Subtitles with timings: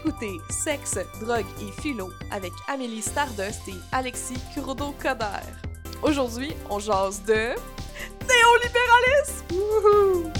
[0.00, 5.44] écoutez Sexe, Drogue et Philo avec Amélie Stardust et Alexis Kurodo-Coder.
[6.02, 7.54] Aujourd'hui, on jase de...
[8.26, 9.44] néolibéralisme!
[9.52, 10.32] Wouhou!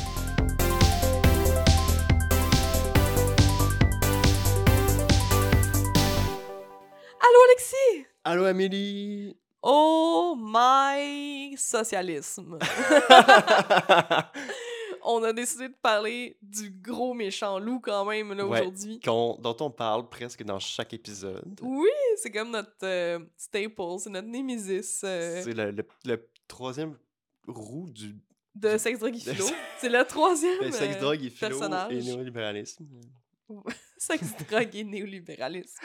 [7.21, 8.07] Allô Alexis!
[8.25, 9.37] Allô Amélie!
[9.63, 12.59] Oh my socialisme!
[15.05, 18.61] on a décidé de parler du gros méchant loup quand même là Ouais.
[18.61, 19.01] aujourd'hui.
[19.05, 21.59] Dont on parle presque dans chaque épisode.
[21.63, 26.97] Oui, c'est comme notre euh, staple, c'est notre némésis euh, C'est le, le- le troisième
[27.47, 28.17] roue du
[28.55, 29.47] de sexe, drogue et philo.
[29.79, 31.93] C'est le troisième le sexe, euh, drogue et philo personnage.
[31.93, 32.85] et néolibéralisme.
[33.97, 35.79] sexe, drogue et néolibéralisme.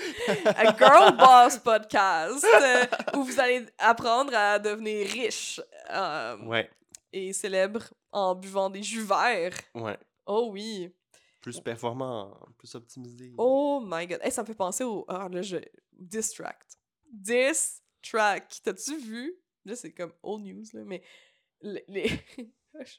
[0.45, 2.85] A Girl Boss Podcast, euh,
[3.17, 6.69] où vous allez apprendre à devenir riche euh, Ouais,
[7.15, 9.57] et célèbre en buvant des jus verts.
[9.73, 9.97] ouais.
[10.25, 10.89] Oh oui.
[11.41, 13.33] Plus performant, plus optimisé.
[13.37, 14.19] Oh my god.
[14.23, 15.05] Hey, ça me fait penser au.
[15.07, 15.57] Ah, là, je.
[15.93, 16.77] Distract.
[17.11, 18.61] Distract.
[18.63, 19.35] T'as-tu vu?
[19.65, 21.01] Là, c'est comme old news, là, mais.
[21.61, 22.09] le- Les.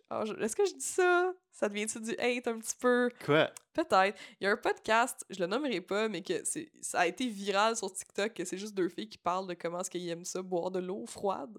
[0.08, 1.34] Ah, Est-ce que je dis ça?
[1.52, 3.10] Ça devient-tu du hate un petit peu?
[3.26, 3.50] Quoi?
[3.74, 4.18] Peut-être.
[4.40, 7.28] Il y a un podcast, je le nommerai pas, mais que c'est ça a été
[7.28, 10.24] viral sur TikTok, que c'est juste deux filles qui parlent de comment est-ce qu'ils aiment
[10.24, 11.58] ça, boire de l'eau froide.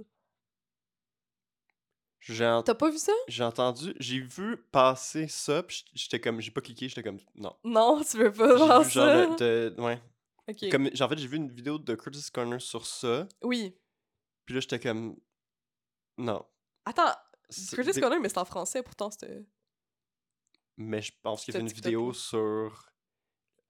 [2.64, 3.12] T'as pas vu ça?
[3.28, 7.20] j'ai entendu, j'ai vu passer ça, pis j- j'étais comme, j'ai pas cliqué, j'étais comme,
[7.36, 7.56] non.
[7.64, 9.26] Non, tu veux pas J'ai voir vu genre ça?
[9.28, 10.02] de, de- ouais.
[10.50, 10.70] Ok.
[10.70, 13.76] Comme, en fait, j'ai vu une vidéo de Curtis Corner sur ça, Oui.
[14.46, 15.18] puis là, j'étais comme,
[16.18, 16.46] non.
[16.86, 17.14] Attends,
[17.74, 19.46] Curtis Conner, mais c'est en français, pourtant c'était.
[20.78, 22.48] Mais je pense qu'il y avait une vidéo sur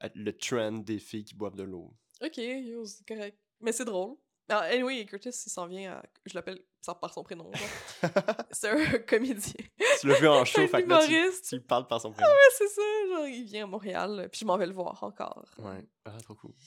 [0.04, 1.94] euh, le trend des filles qui boivent de l'eau.
[2.22, 3.40] Ok, c'est correct.
[3.62, 4.18] Mais c'est drôle.
[4.50, 6.04] Ah, anyway, Curtis, il s'en vient à...
[6.26, 6.60] Je l'appelle
[7.02, 7.52] par son prénom.
[8.52, 9.54] c'est un comédien.
[10.00, 11.50] tu l'as vu en show, fait que là, tu, humoriste.
[11.50, 12.30] tu parles par son prénom.
[12.30, 12.82] Ouais, c'est ça.
[13.10, 15.46] Genre, il vient à Montréal, puis je m'en vais le voir encore.
[15.60, 16.54] Ouais, ah, trop cool.
[16.54, 16.64] Puis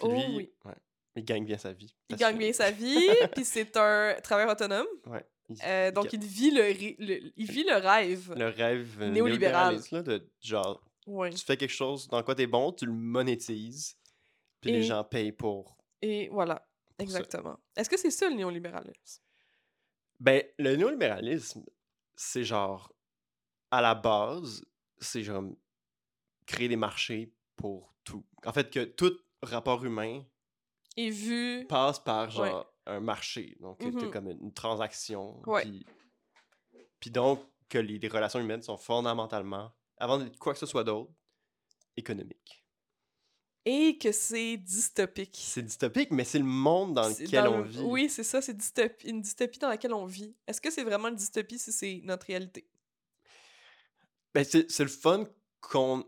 [0.00, 0.52] Oh lui, oui.
[0.64, 0.74] ouais,
[1.16, 1.94] il gagne bien sa vie.
[2.08, 4.86] Il gagne que- bien sa vie, puis c'est un travailleur autonome.
[5.06, 5.26] Ouais.
[5.50, 8.32] il- Euh, donc, il vit le, ri- le- il vit le rêve.
[8.36, 9.78] le rêve euh, néolibéral.
[9.92, 11.30] là, de genre, Ouais.
[11.30, 13.98] tu fais quelque chose dans quoi t'es bon, tu le monétises,
[14.62, 15.76] puis Et- les gens payent pour.
[16.00, 16.66] Et voilà.
[16.98, 17.58] Exactement.
[17.76, 19.22] Est-ce que c'est ça le néolibéralisme?
[20.20, 21.64] Ben, le néolibéralisme,
[22.16, 22.92] c'est genre,
[23.70, 24.64] à la base,
[24.98, 25.44] c'est genre
[26.46, 28.24] créer des marchés pour tout.
[28.44, 30.24] En fait, que tout rapport humain
[30.96, 31.66] Et vu...
[31.68, 32.48] passe par Ouais.
[32.50, 33.56] genre un marché.
[33.60, 34.10] Donc, euh, t'as Mhm.
[34.10, 35.40] comme une transaction.
[35.60, 35.86] Puis,
[36.98, 40.84] puis donc, que les, les relations humaines sont fondamentalement, avant de quoi que ce soit
[40.84, 41.12] d'autre,
[41.96, 42.64] économiques.
[43.70, 45.38] Et que c'est dystopique.
[45.42, 47.80] C'est dystopique, mais c'est le monde dans lequel dans on vit.
[47.82, 50.34] Oui, c'est ça, c'est dystopie- une dystopie dans laquelle on vit.
[50.46, 52.66] Est-ce que c'est vraiment une dystopie si c'est notre réalité?
[54.34, 55.26] Ben, c'est le fun
[55.60, 56.04] qu'on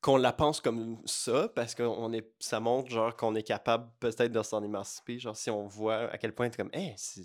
[0.00, 3.90] qu'on la pense comme ça, parce que on est, ça montre genre qu'on est capable
[4.00, 5.18] peut-être de s'en émanciper.
[5.18, 7.22] Genre, si on voit à quel point t'es comme, hey, c'est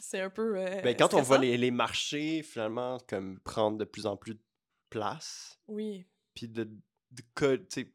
[0.00, 0.58] C'est un peu.
[0.58, 4.34] euh, Ben, quand on voit les, les marchés finalement comme prendre de plus en plus
[4.34, 4.42] de
[4.90, 6.04] place, Oui.
[6.34, 6.68] puis de,
[7.10, 7.22] de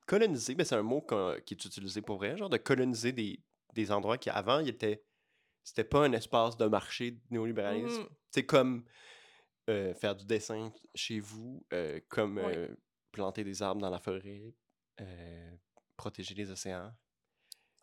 [0.06, 1.06] coloniser, ben, c'est un mot
[1.46, 5.04] qui est utilisé pour vrai, genre de coloniser des, des endroits qui avant, il était,
[5.64, 8.08] c'était pas un espace de marché de néolibéralisme.
[8.32, 8.86] C'est comme
[9.70, 12.68] euh, faire du dessin chez vous, euh, comme euh,
[13.12, 14.56] planter des arbres dans la forêt,
[15.96, 16.92] protéger les océans.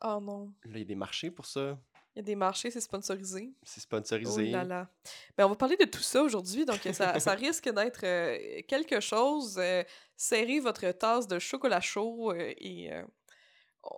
[0.03, 0.55] Oh non.
[0.65, 1.81] Là, il y a des marchés pour ça,
[2.19, 3.53] Il y a des marchés, c'est sponsorisé.
[3.63, 4.47] c'est Oh sponsorisé.
[4.51, 4.89] là là.
[5.37, 8.61] Ben, on va parler de tout ça aujourd'hui, donc euh, ça, ça risque d'être euh,
[8.67, 9.55] quelque chose.
[9.57, 9.85] Euh,
[10.17, 12.91] serrez votre tasse de chocolat chaud euh, et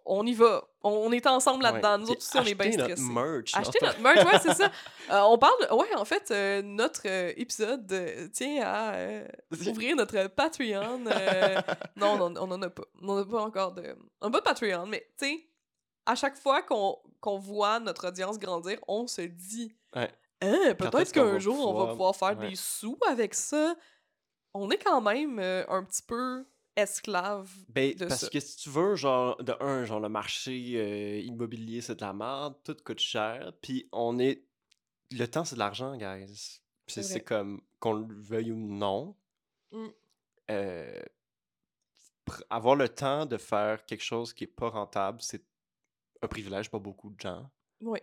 [0.04, 0.68] on y va.
[0.82, 1.72] On, on est ensemble Ouais.
[1.72, 1.96] là-dedans.
[1.96, 3.12] Nous Puis autres aussi, on est bien achetez notre stressés.
[3.14, 3.54] merch.
[3.54, 4.70] Acheter notre merch, ouais, c'est ça.
[5.30, 6.30] On parle, ouais, en fait,
[6.62, 9.22] notre épisode tient à
[9.66, 10.98] ouvrir notre Patreon.
[11.96, 12.84] non, on en a pas.
[13.00, 13.96] On en a pas encore de.
[14.20, 15.46] On n'a pas de Patreon, mais tu sais,
[16.10, 20.10] à chaque fois qu'on voit notre audience grandir, on se dit Ouais.
[20.42, 22.50] Hein, peut-être qu'un jour on va pouvoir- faire ouais.
[22.50, 23.76] des sous avec ça.
[24.54, 26.46] On est quand même euh, un petit peu
[26.76, 28.28] esclave Ben, de parce ça.
[28.30, 32.12] que si tu veux, genre, de un, genre, le marché euh, immobilier, c'est de la
[32.12, 34.44] merde, tout coûte cher, puis on est...
[35.12, 36.60] Le temps, c'est de l'argent, guys.
[36.86, 39.14] Puis C'est comme, qu'on le veuille ou non,
[39.72, 39.86] Mm.
[40.50, 41.02] euh,
[42.48, 45.44] avoir le temps de faire quelque chose qui est pas rentable, c'est
[46.22, 47.50] un privilège pour beaucoup de gens.
[47.80, 48.00] Oui.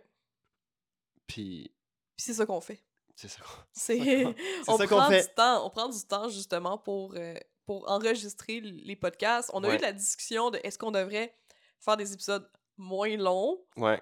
[1.28, 1.74] Puis
[2.16, 2.84] Puis c'est ça qu'on fait.
[3.16, 4.26] c'est ça qu'on C'est
[4.68, 5.28] on ça prend fait.
[5.28, 7.36] du temps, on prend du temps justement pour euh,
[7.66, 9.50] pour enregistrer les podcasts.
[9.54, 11.36] On a eu de la discussion de est-ce qu'on devrait
[11.80, 13.62] faire des épisodes moins longs?
[13.76, 14.02] Ouais.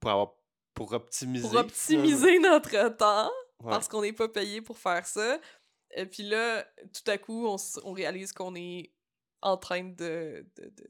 [0.00, 0.32] Pour avoir...
[0.74, 1.46] Pour optimiser.
[1.48, 3.30] pour optimiser notre temps
[3.60, 3.70] Ouais.
[3.70, 5.38] parce qu'on n'est pas payé pour faire ça.
[5.94, 7.54] Et puis là, tout à coup, on,
[7.84, 8.92] on réalise qu'on est
[9.40, 10.44] en train de.
[10.56, 10.88] de, de-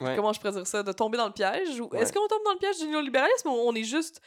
[0.00, 0.16] Ouais.
[0.16, 0.82] Comment je pourrais dire ça?
[0.82, 3.52] De tomber dans le piège ou Est-ce qu'on tombe dans le piège du néolibéralisme ou
[3.52, 4.20] on est juste.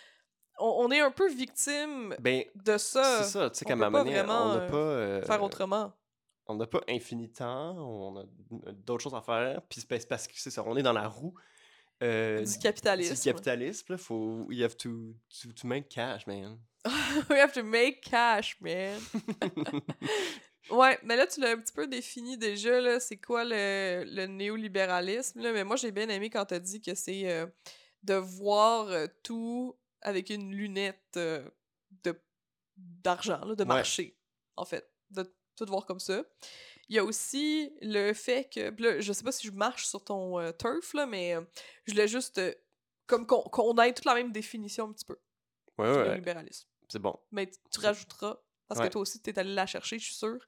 [0.59, 3.23] On, on est un peu victime Ben, de ça?
[3.23, 4.75] c'est ça, tu sais, qu'à ma pas manière, on n'a euh, pas.
[4.77, 5.93] euh, Faire autrement.
[6.47, 8.23] on n'a pas infini de temps, on a
[8.71, 11.35] d'autres choses à faire, puis c'est parce que c'est ça, on est dans la roue
[12.01, 13.23] euh, du du capitalisme.
[13.23, 16.57] capitalisme, là, faut, you have to, to, to make cash, man.
[17.29, 18.99] We have to make cash, man.
[20.69, 24.25] Ouais, mais là, tu l'as un petit peu défini déjà, là, c'est quoi le, le
[24.25, 27.45] néolibéralisme, là, mais moi, j'ai bien aimé quand t'as dit que c'est euh,
[28.03, 31.49] de voir euh, tout avec une lunette euh,
[32.03, 32.19] de
[32.75, 33.67] d'argent, là, de Ouais.
[33.69, 34.17] marché,
[34.55, 35.23] en fait, de
[35.55, 36.23] tout voir comme ça.
[36.89, 40.03] Il y a aussi le fait que, là, je sais pas si je marche sur
[40.03, 41.35] ton turf, là, mais
[41.85, 42.39] je voulais juste,
[43.07, 45.17] comme qu'on qu'on ait toute la même définition un petit peu,
[45.77, 46.67] Ouais, ouais, néolibéralisme.
[46.89, 47.17] c'est bon.
[47.31, 48.37] Mais tu- tu rajouteras,
[48.67, 48.87] parce Ouais.
[48.87, 50.45] que toi aussi, tu es allé la chercher, je suis sûre.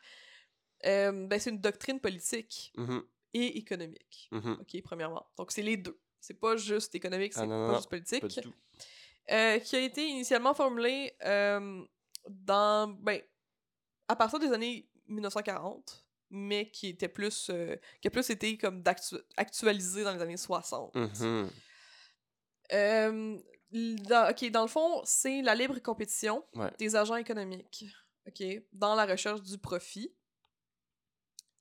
[0.85, 4.29] Euh, ben, c'est une doctrine politique Mhm, et économique.
[4.31, 4.57] mhm.
[4.61, 5.25] OK, premièrement.
[5.37, 5.99] Donc, c'est les deux.
[6.21, 8.21] C'est pas juste économique, c'est Ah, non, pas non, juste politique.
[8.21, 9.35] Pas.
[9.35, 11.83] Euh, qui a été initialement formulée euh,
[12.29, 12.87] dans.
[12.87, 13.21] Ben,
[14.07, 17.51] à partir des années 1940, mais qui était plus.
[18.01, 18.83] qui a plus été comme
[19.37, 20.95] actualisé dans les années 60.
[20.95, 21.49] Mhm,
[22.71, 23.37] Euh,
[23.73, 26.71] l- dans, ok, dans le fond, c'est la libre compétition Ouais.
[26.77, 27.85] des agents économiques,
[28.71, 30.13] dans la recherche du profit,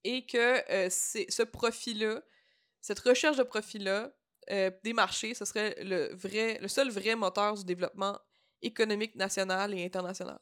[0.04, 2.22] et que euh, ce profit-là,
[2.80, 4.12] cette recherche de profit-là
[4.50, 8.18] euh, des marchés, ce serait le vrai, le seul vrai moteur du développement
[8.62, 10.38] économique national et international.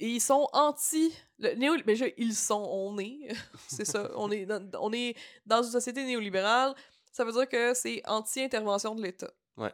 [0.00, 3.28] Ils sont anti le néo mais ils sont on est
[3.68, 5.14] c'est ça on est dans, on est
[5.44, 6.74] dans une société néolibérale
[7.12, 9.30] ça veut dire que c'est anti-intervention de l'État.
[9.56, 9.72] Ouais.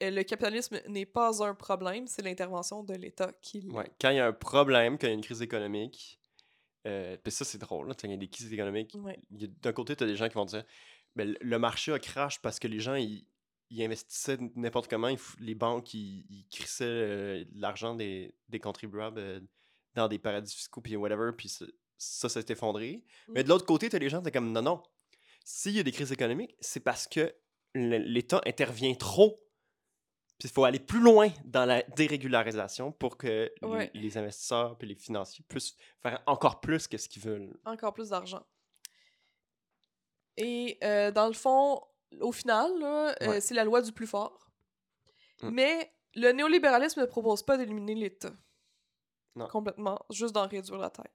[0.00, 3.68] Et le capitalisme n'est pas un problème, c'est l'intervention de l'État qui.
[3.70, 3.90] Ouais.
[4.00, 6.20] Quand il y a un problème, quand il y a une crise économique,
[6.86, 9.18] euh, puis ça, c'est drôle, il y a des crises économiques, Ouais.
[9.30, 10.64] d'un côté, tu as des gens qui vont dire
[11.16, 13.26] ben, le- marché a crash parce que les gens, ils,
[13.70, 19.18] ils investissaient n'importe comment, ils les banques, ils, ils crissaient euh, l'argent des, des contribuables
[19.18, 19.40] euh,
[19.94, 21.66] dans des paradis fiscaux, puis whatever, puis ça,
[21.98, 23.04] ça s'est effondré.
[23.34, 24.82] Mais de l'autre côté, tu as les gens qui sont comme non, non,
[25.44, 27.34] s'il y a des crises économiques, c'est parce que
[27.74, 29.42] l'État intervient trop.
[30.38, 33.90] Puis il faut aller plus loin dans la dérégularisation pour que les- Ouais.
[33.92, 37.58] les, investisseurs et les financiers puissent faire encore plus que ce qu'ils veulent.
[37.64, 38.44] Encore plus d'argent.
[40.36, 41.82] Et euh, dans le fond,
[42.20, 44.50] au final, là, euh, c'est la loi du plus fort.
[45.42, 45.50] Mm.
[45.50, 48.32] Mais le néolibéralisme ne propose pas d'éliminer l'État.
[49.50, 51.12] Complètement, juste d'en réduire la taille.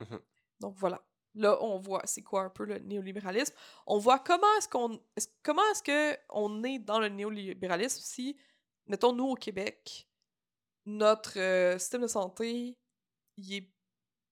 [0.00, 0.20] Mhm.
[0.58, 1.00] Donc voilà.
[1.36, 3.54] Là, on voit c'est quoi un peu le néolibéralisme.
[3.86, 8.36] On voit comment est-ce qu'on est comment est-ce que on est dans le néolibéralisme si
[8.86, 10.08] mettons nous au Québec
[10.86, 12.76] notre euh, système de santé
[13.36, 13.68] il est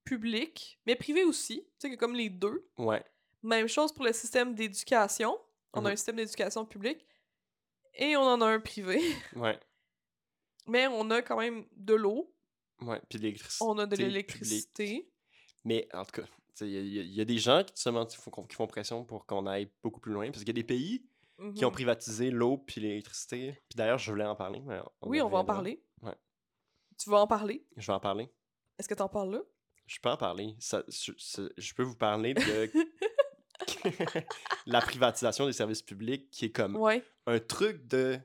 [0.04, 2.68] public mais privé aussi, tu sais comme les deux.
[2.78, 3.04] Ouais.
[3.42, 5.38] Même chose pour le système d'éducation.
[5.72, 5.92] On a Mhm.
[5.92, 7.06] un système d'éducation public
[7.94, 8.98] et on en a un privé.
[9.36, 9.58] Ouais.
[10.66, 12.34] Mais on a quand même de l'eau,
[12.82, 13.00] Ouais.
[13.08, 13.64] Puis l'électricité.
[13.64, 15.10] on a de l'électricité.
[15.64, 16.26] Mais en tout cas,
[16.62, 18.66] il y, y a- il y a des gens qui, seulement, qui font, qui font
[18.66, 20.26] pression pour qu'on aille beaucoup plus loin.
[20.30, 21.06] Parce qu'il y a des pays
[21.54, 21.74] qui ont Mhm.
[21.74, 23.52] privatisé l'eau puis l'électricité.
[23.68, 24.60] Puis d'ailleurs, je voulais en parler.
[24.60, 25.82] mais Oui, y on va en parler.
[26.02, 26.14] Ouais.
[26.98, 27.66] Tu vas en parler?
[27.76, 28.28] Je vais en parler.
[28.78, 29.40] Est-ce que t'en parles là?
[29.86, 30.54] Je peux en parler.
[30.60, 32.40] Ça, je, peux vous parler de
[34.66, 37.02] la privatisation des services publics qui est comme Ouais.
[37.26, 38.18] un truc de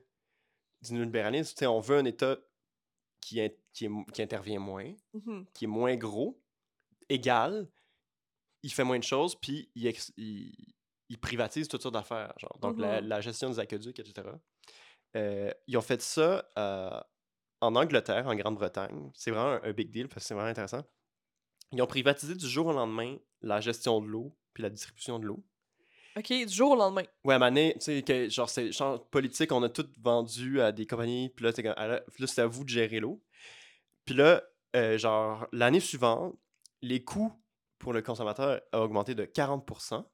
[0.82, 1.52] du néolibéralisme.
[1.54, 2.36] Tu sais, on veut un État
[3.20, 5.46] qui, in- qui, est- qui intervient moins, Mhm.
[5.54, 6.40] qui est moins gros,
[7.08, 7.68] égal,
[8.62, 10.54] il fait moins de choses, puis il, ex- il,
[11.08, 12.32] il privatise toutes sortes d'affaires.
[12.38, 12.58] Genre.
[12.60, 13.08] Donc, la, Mhm.
[13.08, 14.28] la gestion des aqueducs, etc.
[15.16, 17.00] Euh, ils ont fait ça euh,
[17.60, 19.10] en Angleterre, en Grande-Bretagne.
[19.14, 20.82] C'est vraiment un, un big deal parce que c'est vraiment intéressant.
[21.72, 25.26] Ils ont privatisé du jour au lendemain la gestion de l'eau puis la distribution de
[25.26, 25.44] l'eau.
[26.16, 27.02] Ok, du jour au lendemain.
[27.24, 30.86] Ouais, donné, tu sais, que, genre, c'est genre politique, on a tout vendu à des
[30.86, 33.22] compagnies, puis là, comme, ah c'est à vous de gérer l'eau.
[34.06, 34.42] Puis là,
[34.74, 36.34] euh, genre, l'année suivante,
[36.80, 37.32] les coûts
[37.78, 40.06] pour le consommateur ont augmenté de 40%,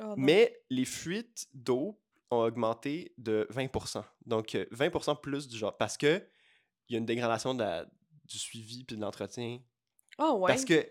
[0.00, 4.04] Ah, mais les fuites d'eau ont augmenté de 20%.
[4.26, 6.26] Donc, euh, 20% plus du genre, parce que
[6.88, 7.86] il y a une dégradation de la-
[8.24, 9.60] du suivi puis de l'entretien.
[10.18, 10.48] Ah ouais.
[10.48, 10.86] Parce que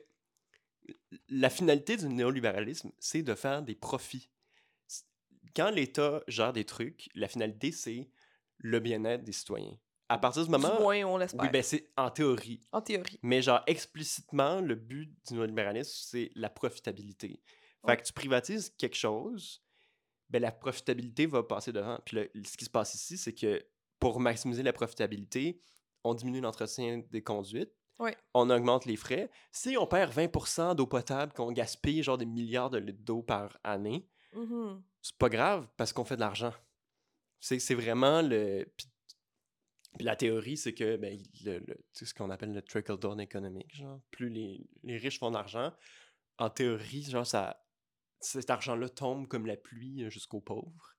[1.30, 4.30] la finalité du néolibéralisme, c'est de faire des profits.
[5.56, 8.10] Quand l'État gère des trucs, la finalité, c'est
[8.58, 9.78] le bien-être des citoyens.
[10.10, 10.76] À partir du moment...
[10.76, 11.42] Du moins, on l'espère.
[11.42, 12.62] oui, ben c'est en théorie.
[12.72, 13.20] En théorie.
[13.22, 17.42] Mais genre, explicitement, le but du néolibéralisme, c'est la profitabilité.
[17.86, 19.62] Fait que tu privatises quelque chose,
[20.30, 22.00] ben la profitabilité va passer devant.
[22.06, 23.66] Puis là, ce qui se passe ici, c'est que
[24.00, 25.62] pour maximiser la profitabilité,
[26.04, 27.72] on diminue l'entretien des conduites,
[28.34, 29.30] on augmente les frais.
[29.52, 33.58] Si on perd 20% d'eau potable, qu'on gaspille genre des milliards de litres d'eau par
[33.64, 34.82] année, Mhm.
[35.02, 36.54] c'est pas grave parce qu'on fait de l'argent.
[37.40, 38.66] C'est vraiment le.
[38.78, 38.88] Puis,
[39.98, 44.00] puis la théorie, c'est que ben, le, le- ce qu'on appelle le trickle-down économique, genre,
[44.10, 45.72] plus les, les riches font d'argent,
[46.40, 47.63] en théorie, genre, ça,
[48.26, 50.96] cet argent-là tombe comme la pluie jusqu'aux pauvres,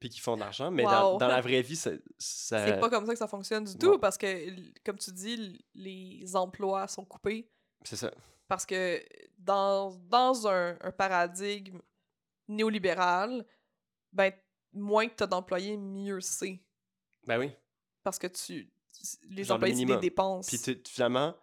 [0.00, 0.70] puis qui font de l'argent.
[0.70, 1.18] Mais dans, Wow.
[1.18, 1.90] dans la vraie vie, ça.
[2.18, 4.50] ça- C'est pas comme ça que ça fonctionne du tout parce que,
[4.84, 7.50] comme tu dis, les emplois sont coupés
[7.84, 8.10] C'est ça.
[8.46, 9.02] parce que
[9.38, 11.80] dans, dans un, un paradigme
[12.48, 13.44] néolibéral,
[14.12, 14.32] ben,
[14.72, 16.60] moins que tu as d'employés, mieux c'est.
[17.26, 17.50] Ben oui.
[18.02, 18.70] Parce que tu
[19.28, 20.46] les Genre le employés, c'est des dépenses.
[20.48, 21.36] Puis finalement,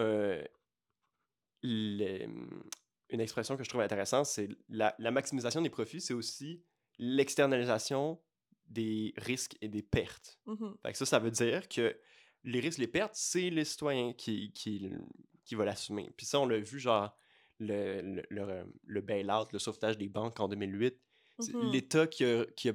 [0.00, 0.42] euh,
[1.62, 2.26] le-
[3.10, 6.62] une expression que je trouve intéressante, c'est la, la maximisation des profits, c'est aussi
[6.98, 8.20] l'externalisation
[8.66, 10.38] des risques et des pertes.
[10.82, 11.96] Fait que ça, ça veut dire que
[12.44, 14.90] les risques, les pertes, c'est les citoyens qui, qui,
[15.44, 16.10] qui vont l'assumer.
[16.16, 17.16] Puis ça, on l'a vu, genre,
[17.58, 20.96] le, le, le, le bail-out, le sauvetage des banques en 2008.
[21.40, 21.70] C'est Mhm.
[21.70, 22.74] L'État qui a, qui a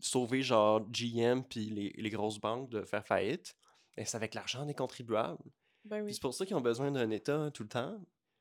[0.00, 3.56] sauvé, genre, GM puis les, les grosses banques de faire faillite,
[3.96, 5.42] ben, c'est avec l'argent des contribuables.
[5.84, 6.12] Ben oui.
[6.12, 7.98] c'est pour ça qu'ils ont besoin d'un État tout le temps.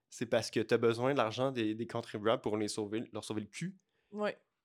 [0.10, 3.24] C'est parce que tu as besoin de l'argent des, des contribuables pour les sauver, leur
[3.24, 3.76] sauver le cul.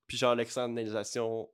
[0.06, 1.50] Puis genre l'externalisation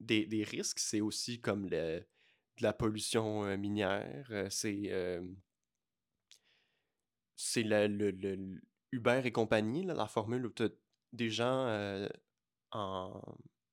[0.00, 4.26] des, des risques, c'est aussi comme le, de la pollution euh, minière.
[4.30, 5.22] euh, c'est euh,
[7.36, 8.60] c'est le, le-
[8.92, 10.64] Uber et compagnie, là, la formule où tu
[11.12, 12.08] des gens euh,
[12.72, 13.20] en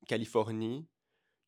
[0.07, 0.87] Californie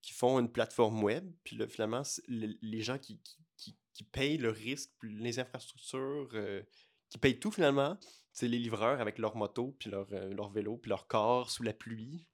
[0.02, 4.38] qui font une plateforme web, puis là, finalement, les gens qui, qui, qui- qui payent
[4.38, 6.30] le risque, les infrastructures,
[7.12, 7.98] qui payent tout finalement,
[8.34, 11.62] c'est les livreurs avec leur moto, puis leur, euh, leur vélo, puis leur corps sous
[11.62, 12.26] la pluie.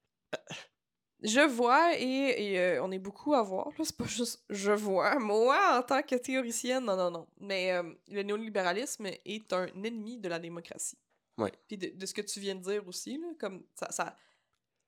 [1.24, 2.04] Je vois et,
[2.52, 3.70] et, euh, on est beaucoup à voir.
[3.70, 5.18] là, C'est pas juste je vois.
[5.18, 7.28] Moi, en tant que théoricienne, non, non, non.
[7.40, 11.00] Mais euh, le néolibéralisme est un ennemi de la démocratie.
[11.40, 11.52] Ouais.
[11.68, 14.16] Puis de, de ce que tu viens de dire aussi, là, comme ça, ça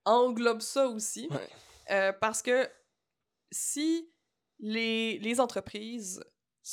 [0.05, 1.27] englobe ça aussi.
[1.31, 1.49] Ouais.
[1.89, 2.69] Euh, parce que
[3.51, 4.11] si
[4.59, 6.23] les, les entreprises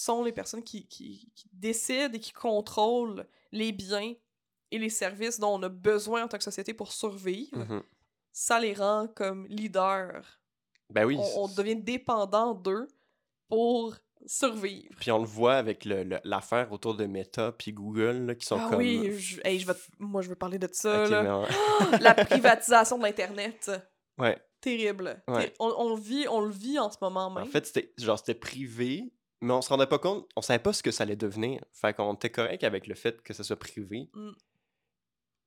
[0.03, 4.15] sont les personnes qui, qui, qui décident et qui contrôlent les biens
[4.71, 7.83] et les services dont on a besoin en tant que société pour survivre, Mhm.
[8.33, 10.41] ça les rend comme leaders.
[10.91, 11.17] Ben oui.
[11.37, 12.89] On, devient dépendant d'eux
[13.49, 13.95] pour
[14.27, 14.95] survivre.
[15.01, 18.47] Puis on le voit avec le- le- l'affaire autour de Meta puis Google là, qui
[18.47, 18.79] sont Ah comme.
[18.79, 21.07] oui, je, hey, je vais, moi je veux parler de ça.
[21.09, 21.45] Là.
[22.01, 23.71] La privatisation de l'Internet.
[24.19, 24.39] Ouais.
[24.61, 25.23] Terrible.
[25.29, 25.53] Ouais.
[25.61, 27.45] On, on le vit, on le vit en ce moment même.
[27.45, 30.73] En fait, c'était genre c'était privé, mais on se rendait pas compte, on savait pas
[30.73, 31.65] ce que ça allait devenir.
[31.73, 34.09] Fait qu'on était correct avec le fait que ça soit privé.
[34.15, 34.31] Mm.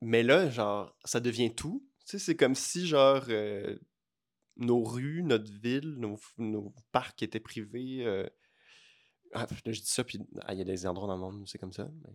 [0.01, 1.85] Mais là, genre, ça devient tout.
[2.05, 3.77] Tu sais, c'est comme si, genre, euh,
[4.55, 8.05] nos rues, notre ville, nos, nos parcs étaient privés.
[8.05, 8.27] euh,
[9.33, 11.41] Ah, là, je dis ça, puis ah, il y a des endroits dans le monde
[11.41, 11.87] où c'est comme ça.
[12.03, 12.13] mais-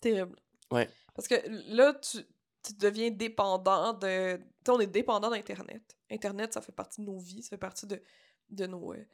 [0.00, 0.36] Terrible.
[0.70, 0.88] Ouais.
[1.14, 1.34] Parce que
[1.74, 2.18] là, tu,
[2.62, 4.36] tu deviens dépendant de.
[4.36, 5.96] Tu sais, on est dépendant d'Internet.
[6.10, 8.02] Internet, ça fait partie de nos vies, ça fait partie de,
[8.50, 8.92] de nos.
[8.92, 9.04] euh,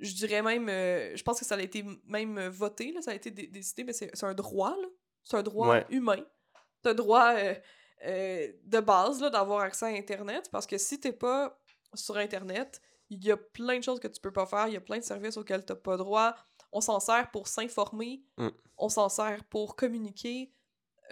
[0.00, 0.68] je dirais même.
[0.68, 3.46] euh, je pense que ça a été même euh, voté, là, ça a été dé-
[3.46, 4.76] décidé, mais c'est un droit.
[5.22, 5.86] C'est un droit Ouais.
[5.90, 6.24] humain.
[6.82, 7.54] C'est un droit euh,
[8.06, 10.48] euh, de base, d'avoir accès à Internet.
[10.50, 11.58] Parce que si t'es pas
[11.94, 12.80] sur Internet,
[13.10, 14.98] il y a plein de choses que tu peux pas faire, il y a plein
[14.98, 16.34] de services auxquels t'as pas droit.
[16.72, 18.48] On s'en sert pour s'informer, Mm.
[18.78, 20.52] on s'en sert pour communiquer,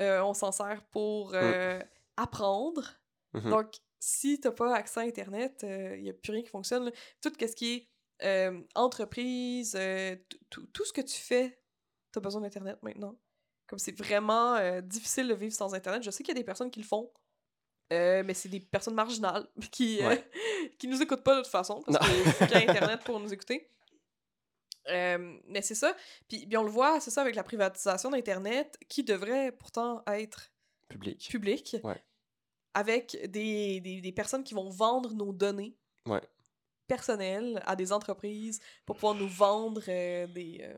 [0.01, 1.81] euh, on s'en sert pour euh,
[2.17, 2.83] apprendre.
[3.35, 3.51] Mhm.
[3.51, 6.87] Donc, si t'as pas accès à Internet, il y a plus rien qui fonctionne.
[6.87, 6.91] là.
[7.23, 7.89] Tout ce qui est
[8.25, 10.17] euh, entreprise, euh,
[10.51, 11.59] tout- ce que tu fais,
[12.13, 13.17] t'as besoin d'Internet maintenant.
[13.67, 16.03] Comme c'est vraiment euh, difficile de vivre sans Internet.
[16.03, 17.11] Je sais qu'il y a des personnes qui le font,
[17.91, 20.29] mais c'est des personnes marginales qui, Ouais.
[20.79, 23.69] qui nous écoutent pas de toute façon, parce qu'il y ait Internet pour nous écouter.
[24.89, 25.97] Mais c'est ça.
[26.29, 30.51] Puis, puis on le voit, c'est ça avec la privatisation d'Internet, qui devrait pourtant être
[30.89, 31.29] Public.
[31.31, 32.03] public, Ouais.
[32.75, 35.75] avec des, des, des personnes qui vont vendre nos données
[36.07, 36.21] Ouais.
[36.87, 40.77] Personnelles à des entreprises pour pouvoir nous vendre euh, des, euh,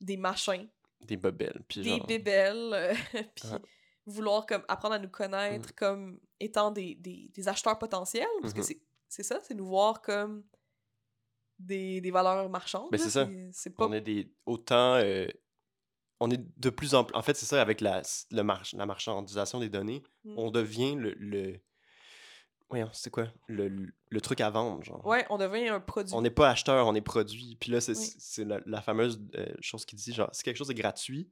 [0.00, 0.68] des machins,
[1.00, 1.62] Des bobelles.
[1.68, 2.06] Puis des genre.
[2.06, 2.94] bébelles, euh,
[3.34, 3.58] puis Ouais.
[4.06, 8.58] vouloir comme apprendre à nous connaître comme étant des, des, des acheteurs potentiels, parce que
[8.60, 8.64] Mhm.
[8.64, 10.44] c'est c'est ça, c'est nous voir comme
[11.58, 12.88] des, des valeurs marchandes.
[12.90, 13.28] Ben, là, c'est ça.
[13.52, 13.86] C'est pas...
[13.86, 14.28] On est des.
[14.44, 14.94] Autant.
[14.96, 15.26] euh,
[16.20, 17.14] on est de plus en plus.
[17.16, 18.02] En fait, c'est ça, avec la,
[18.32, 20.34] le march- la marchandisation des données, Mm.
[20.38, 21.14] on devient le.
[21.18, 21.60] le...
[22.70, 23.28] Voyons, c'est quoi?
[23.46, 25.04] Le, le- truc à vendre, genre.
[25.06, 26.14] Ouais, on devient un produit.
[26.14, 27.56] On n'est pas acheteur, on est produit.
[27.60, 28.44] Puis là, c'est Oui.
[28.48, 31.30] la, la fameuse euh, chose qui dit genre, si quelque chose est gratuit,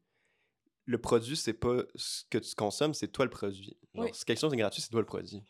[0.85, 3.77] le produit, c'est pas ce que tu consommes, c'est toi le produit.
[3.95, 4.11] Genre, Oui.
[4.13, 5.43] si quelque chose est gratuit, c'est toi le produit.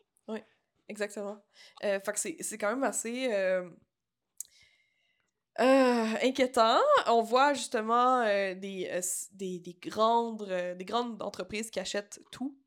[0.88, 1.42] Exactement.
[1.84, 3.32] Euh, fait que c'est quand même assez.
[3.32, 3.68] euh,
[5.60, 6.80] Euh, inquiétant.
[7.06, 9.00] On voit justement euh, des, euh,
[9.32, 10.46] des, des grandes,
[10.78, 12.58] des grandes entreprises qui achètent tout.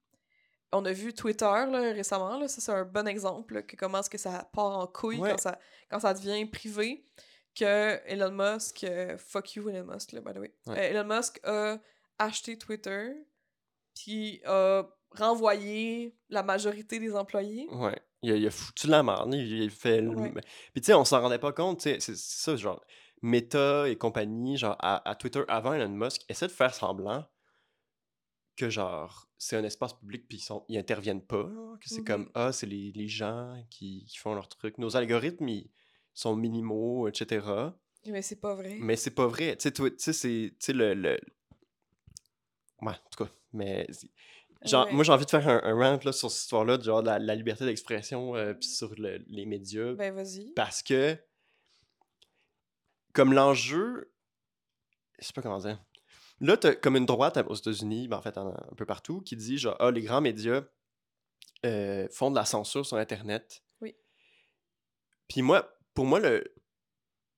[0.75, 3.99] On a vu Twitter là, récemment, là, ça c'est un bon exemple là, que comment
[3.99, 5.31] est-ce que ça part en couille Ouais.
[5.31, 7.05] quand, ça, quand ça devient privé.
[7.57, 10.53] Que Elon Musk, euh, fuck you Elon Musk, là, by the way.
[10.67, 10.77] Ouais.
[10.77, 11.77] Euh, Elon Musk a
[12.19, 13.13] acheté Twitter,
[13.95, 17.67] puis a renvoyé la majorité des employés.
[17.71, 17.97] Ouais.
[18.21, 19.33] Il a, il a foutu la merde.
[19.33, 20.01] Il, il fait.
[20.01, 20.33] le- Ouais.
[20.73, 21.79] Puis tu sais, on s'en rendait pas compte.
[21.79, 22.83] tu sais, C'est c'est ça, genre.
[23.21, 27.25] Meta et compagnie, genre à, à Twitter avant Elon Musk, essaient de faire semblant
[28.55, 31.43] que genre c'est un espace public puis ils, sont, ils interviennent pas.
[31.81, 32.31] que c'est comme Mhm.
[32.35, 34.77] ah, c'est les, les gens qui, qui font leur truc.
[34.77, 35.69] Nos algorithmes, ils
[36.13, 37.45] sont minimaux, etc.
[38.07, 38.77] Mais c'est pas vrai.
[38.79, 39.55] Mais c'est pas vrai.
[39.57, 40.73] Tu sais, toi- tu sais, c'est.
[40.73, 41.19] Le, le.
[42.81, 43.31] Ouais, en tout cas.
[43.53, 43.87] Mais.
[44.63, 44.93] Genre, Ouais.
[44.93, 47.19] moi, j'ai envie de faire un, un rant là, sur cette histoire-là, de genre la,
[47.19, 49.93] la liberté d'expression, euh, puis sur le- les médias.
[49.93, 50.53] Ben vas-y.
[50.53, 51.17] Parce que.
[53.13, 54.11] Comme l'enjeu.
[55.19, 55.83] Je sais pas comment dire.
[56.41, 59.57] Là, t'as comme une droite aux États-Unis, ben, en fait, un peu partout, qui dit
[59.57, 60.63] genre, ah, les grands médias
[61.65, 63.63] euh, font de la censure sur Internet.
[63.81, 63.95] Oui.
[65.27, 66.43] Puis moi, pour moi, le,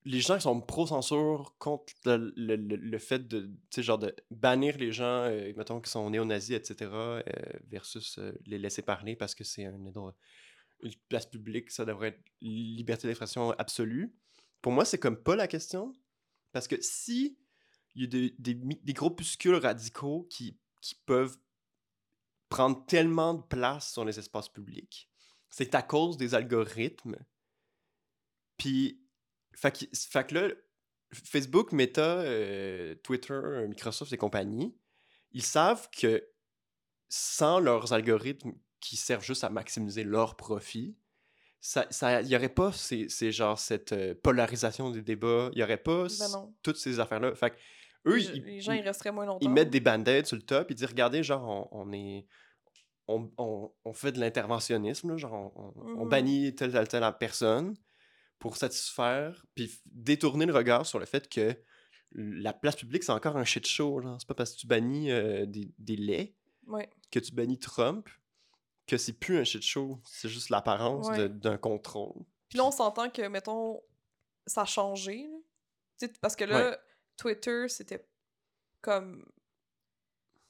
[0.04, 4.76] les gens qui sont pro-censure contre le, le- le- fait de, tu genre de bannir
[4.78, 7.22] les gens, euh, mettons, qui sont néo-nazis, etc., euh,
[7.68, 9.74] versus les laisser parler parce que c'est un,
[10.82, 14.12] une place publique, ça devrait être liberté d'expression absolue.
[14.60, 15.92] Pour moi, c'est comme pas la question.
[16.52, 17.38] Parce que si
[17.98, 21.36] il y a des, des, des groupuscules radicaux qui, qui peuvent
[22.48, 25.10] prendre tellement de place sur les espaces publics,
[25.50, 27.16] c'est à cause des algorithmes.
[28.56, 29.02] Puis,
[29.52, 30.54] fait que, fait que là,
[31.12, 34.76] Facebook, Meta, euh, Twitter, Microsoft et compagnie,
[35.32, 36.26] ils savent que
[37.08, 40.96] sans leurs algorithmes qui servent juste à maximiser leur profit,
[41.60, 45.56] ça, ça, il n'y aurait pas ces, ces genre, cette euh, polarisation des débats, il
[45.56, 47.34] n'y aurait pas Ben toutes ces affaires-là.
[47.34, 47.56] Fait que
[48.06, 49.38] eux, les, ils, les gens, ils- ils resteraient moins longtemps.
[49.42, 52.26] ils mettent des band-aids sur le top, ils disent regardez, genre, on, on est.
[53.10, 56.08] On, on- on fait de l'interventionnisme, genre, on, Mhm.
[56.08, 57.74] bannit telle, telle, telle personne
[58.38, 61.56] pour satisfaire, puis détourner le regard sur le fait que
[62.12, 64.00] la place publique, c'est encore un shit show.
[64.18, 66.34] C'est pas parce que tu bannis euh, des, des laits
[66.66, 66.88] Ouais.
[67.10, 68.08] que tu bannis Trump
[68.86, 70.00] que c'est plus un shit show.
[70.04, 71.28] C'est juste l'apparence Ouais.
[71.30, 72.24] d'un contrôle.
[72.48, 73.80] Puis là, on s'entend que, mettons,
[74.46, 75.28] ça a changé.
[76.00, 76.08] là.
[76.20, 76.78] Parce que là,
[77.18, 78.02] Twitter, c'était
[78.80, 79.24] comme.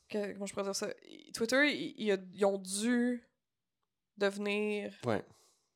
[0.09, 0.89] que- comment je pourrais dire ça?
[1.35, 3.25] Twitter, ils ont dû
[4.17, 5.25] devenir Ouais.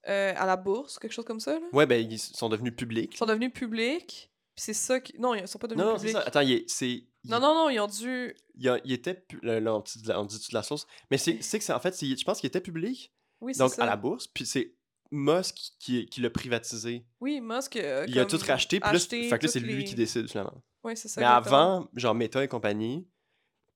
[0.08, 1.58] euh, à la bourse, quelque chose comme ça.
[1.58, 1.66] Là?
[1.72, 3.14] Ouais, ben, ils sont devenus publics.
[3.14, 4.30] Ils sont devenus publics.
[4.54, 5.18] Puis c'est ça qui.
[5.18, 6.22] Non, ils sont pas devenus Non, non, c'est publics.
[6.22, 6.28] ça.
[6.28, 7.04] Attends, c'est.
[7.24, 8.34] Non, non, non, ils ont dû.
[8.56, 9.14] Il, a- il était.
[9.14, 10.86] pu- Là, on dit on dit de la sauce.
[11.10, 13.12] Mais c'est que c'est en fait, je pense qu'il était public.
[13.40, 13.82] Oui, c'est Donc, ça.
[13.82, 14.26] à la bourse.
[14.26, 14.74] Puis c'est
[15.10, 17.04] Musk qui, qui l'a privatisé.
[17.20, 17.76] Oui, Musk.
[17.76, 18.80] euh, il a tout racheté.
[18.80, 20.62] Puis là, fait que là, c'est lui les- qui décide finalement.
[20.84, 21.20] Oui, c'est ça.
[21.20, 23.08] Mais avant, genre Meta et compagnie,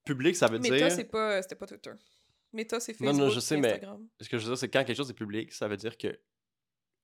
[0.03, 0.91] public, ça veut Meta, dire.
[0.91, 1.91] c'est pas, c'était pas Twitter.
[2.53, 3.25] Meta, c'est Non, Facebook.
[3.27, 3.81] non, je sais, mais-.
[4.21, 6.19] Ce que je veux dire, c'est quand quelque chose est public, ça veut dire que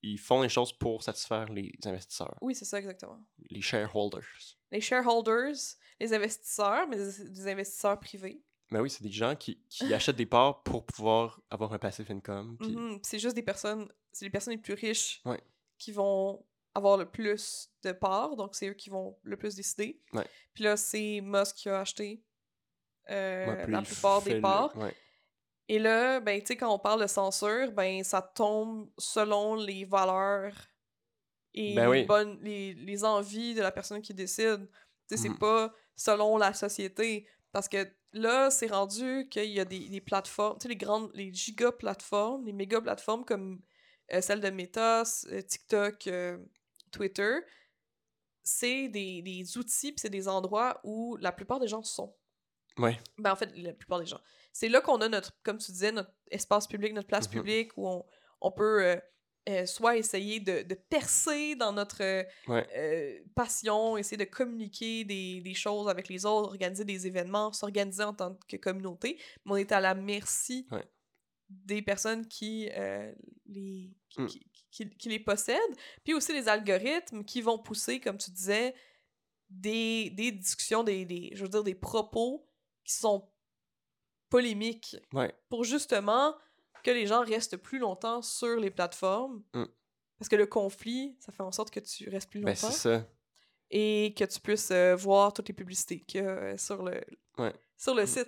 [0.05, 3.19] ils font les choses pour satisfaire les investisseurs, Oui, c'est ça, exactement.
[3.49, 4.25] les shareholders.
[4.71, 5.53] Les shareholders,
[5.99, 8.43] les investisseurs, mais des, des investisseurs privés.
[8.71, 12.11] Mais oui, c'est des gens qui, qui achètent des parts pour pouvoir avoir un passive
[12.11, 12.57] income.
[12.59, 12.75] Puis...
[12.75, 15.39] Mhm, C'est juste des personnes, c'est les personnes les plus riches Ouais.
[15.77, 20.01] qui vont avoir le plus de parts, donc c'est eux qui vont le plus décider.
[20.13, 20.25] Ouais.
[20.53, 22.23] Puis là, c'est Musk qui a acheté
[23.09, 24.75] euh, Ouais, la plupart des le- parts.
[24.77, 24.95] ouais.
[25.69, 29.86] Et là, ben, tu sais, quand on parle de censure, ben, ça tombe selon les
[29.86, 30.53] valeurs
[31.53, 32.05] et Ben les, oui.
[32.05, 34.67] bonnes, les, les envies de la personne qui décide.
[35.07, 35.38] Tu sais, c'est Mhm.
[35.38, 37.27] pas selon la société.
[37.51, 41.12] Parce que là, c'est rendu qu'il y a des, des plateformes, tu sais, les grandes,
[41.13, 43.62] les giga-plateformes, les méga-plateformes comme
[44.12, 46.07] euh, celle de Meta, euh, TikTok,
[46.93, 47.39] Twitter,
[48.43, 52.15] c'est des, des outils, puis c'est des endroits où la plupart des gens sont.
[52.77, 52.97] Ouais.
[53.17, 54.19] Ben, en fait, la plupart des gens.
[54.51, 57.34] C'est là qu'on a notre, comme tu disais, notre espace public, notre place Mhm.
[57.34, 58.06] publique, où on,
[58.41, 58.97] on peut euh,
[59.49, 63.23] euh, soit essayer de, de percer dans notre euh, Ouais.
[63.36, 68.13] passion, essayer de communiquer des, des choses avec les autres, organiser des événements, s'organiser en
[68.13, 70.86] tant que communauté, mais on est à la merci Ouais.
[71.49, 72.69] des personnes qui,
[73.45, 74.25] les, qui, Mm.
[74.27, 78.73] qui- qui- qui les possèdent, puis aussi les algorithmes qui vont pousser, comme tu disais,
[79.49, 82.47] des, des discussions, des, des, je veux dire, des propos
[82.83, 83.29] qui sont
[84.29, 85.33] polémiques Ouais.
[85.49, 86.36] pour justement
[86.83, 89.43] que les gens restent plus longtemps sur les plateformes.
[89.53, 89.65] Mm.
[90.17, 92.77] Parce que le conflit, ça fait en sorte que tu restes plus Ben, longtemps c'est
[92.99, 93.07] ça.
[93.69, 97.01] et que tu puisses euh, voir toutes les publicités qu'il y a euh, sur le,
[97.38, 97.53] Ouais.
[97.77, 98.07] sur le Mm.
[98.07, 98.27] site.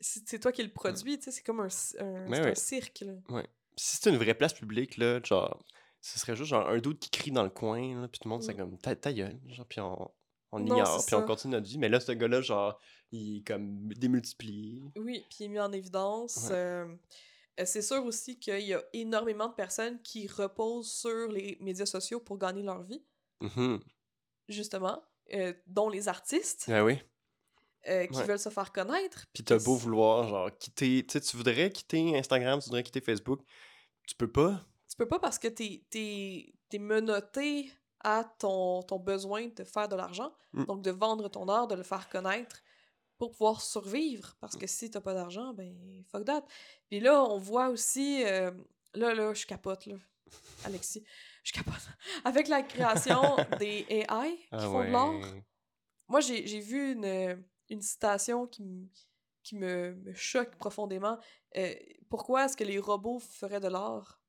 [0.00, 2.50] C'est toi qui le produis, tu sais, c'est comme un, un- ouais.
[2.50, 3.00] un cirque.
[3.00, 3.42] là.
[3.76, 5.62] Si c'est une vraie place publique, là, genre,
[6.00, 8.30] ce serait juste genre un doute qui crie dans le coin, là, puis tout le
[8.34, 8.58] monde, c'est Mm.
[8.58, 10.10] comme ta, ta gueule, genre, puis on,
[10.52, 11.78] on Non, ignore, puis on continue notre vie.
[11.78, 12.80] Mais là, ce gars-là, genre,
[13.12, 14.82] il est comme démultiplié.
[14.96, 16.48] Oui, puis il est mis en évidence.
[16.50, 16.56] Ouais.
[16.56, 16.86] euh,
[17.64, 22.18] c'est sûr aussi qu'il y a énormément de personnes qui reposent sur les médias sociaux
[22.20, 23.04] pour gagner leur vie,
[23.42, 23.80] Mhm.
[24.48, 25.02] justement,
[25.34, 26.98] euh, dont les artistes Ah oui.
[27.88, 28.24] euh, qui Ouais.
[28.24, 29.26] veulent se faire connaître.
[29.32, 33.00] Puis t'as beau vouloir, genre, quitter, tu sais, tu voudrais quitter Instagram, tu voudrais quitter
[33.00, 33.40] Facebook,
[34.06, 34.66] tu peux pas.
[35.00, 35.82] Peux pas parce que t'es
[36.68, 40.64] t'es menotté à ton, ton besoin de faire de l'argent, Mm.
[40.66, 42.62] donc de vendre ton art, de le faire connaître
[43.16, 44.36] pour pouvoir survivre.
[44.40, 45.74] Parce que si t'as pas d'argent, ben
[46.10, 46.44] fuck that.
[46.90, 48.22] Puis là, on voit aussi.
[48.26, 48.50] euh,
[48.94, 49.96] là, là, je capote, là.
[50.64, 51.02] Alexis,
[51.44, 51.74] je capote.
[52.24, 53.22] Avec la création
[53.58, 55.34] des AI qui Ah font de l'art.
[56.08, 58.88] Moi, j'ai vu une, une citation qui, m-
[59.42, 61.18] qui me, me choque profondément.
[61.56, 61.74] Euh,
[62.10, 64.19] pourquoi est-ce que les robots feraient de l'art?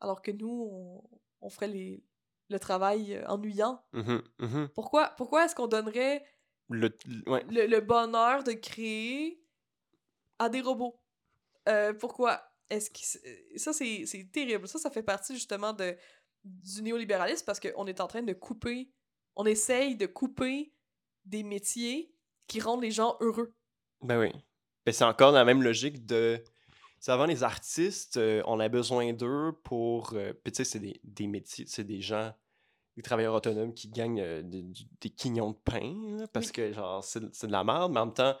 [0.00, 1.02] Alors que nous, on,
[1.40, 2.02] on ferait les,
[2.48, 3.82] le travail euh, ennuyant?
[3.92, 4.68] Mhm, mhm.
[4.74, 6.24] Pourquoi, pourquoi est-ce qu'on donnerait
[6.68, 7.44] Le, le- ouais.
[7.48, 9.42] le, le bonheur de créer
[10.38, 10.98] à des robots?
[11.68, 12.42] Euh, pourquoi?
[12.70, 14.66] Est-ce que c'est- ça, c'est terrible.
[14.68, 15.96] Ça, ça fait partie justement de,
[16.44, 18.90] du néolibéralisme parce qu'on est en train de couper,
[19.36, 20.72] on essaye de couper
[21.24, 22.12] des métiers
[22.46, 23.54] qui rendent les gens heureux.
[24.02, 24.30] Ben oui.
[24.84, 26.42] Ben c'est encore la même logique de.
[27.12, 30.12] Avant les artistes, euh, on a besoin d'eux pour.
[30.14, 32.32] euh, Puis tu sais, c'est des, des métiers, c'est des gens,
[32.96, 34.64] des travailleurs autonomes qui gagnent euh, des,
[35.00, 36.52] des quignons de pain, là, parce Oui.
[36.52, 38.36] que genre, c'est c'est de la merde, mais en même temps,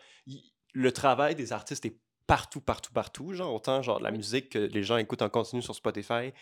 [0.72, 3.32] le travail des artistes est partout, partout, partout.
[3.34, 6.32] Genre, autant genre de la musique que les gens écoutent en continu sur Spotify,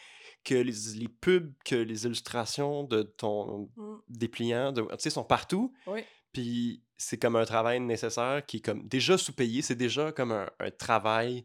[0.42, 3.96] que les, les pubs, que les illustrations de ton Mm.
[4.08, 5.74] dépliant, tu sais, sont partout.
[5.86, 6.00] Oui.
[6.32, 9.60] Puis c'est comme un travail nécessaire qui est comme déjà sous-payé.
[9.62, 11.44] C'est déjà comme un, un travail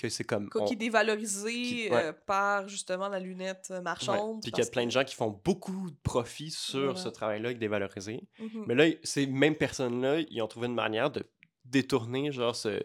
[0.00, 0.48] que c'est comme.
[0.48, 2.04] Quoi, on- Qui est dévalorisé qui- ouais.
[2.06, 3.82] euh, par justement la lunette euh, ouais.
[3.82, 4.42] marchande.
[4.42, 7.50] Puis qu'il y a plein de gens qui font beaucoup de profit sur ce travail-là
[7.50, 8.22] qui est dévalorisé.
[8.38, 8.64] Mhm.
[8.66, 11.22] Mais là, ces mêmes personnes-là, ils ont trouvé une manière de
[11.64, 12.82] détourner genre ce-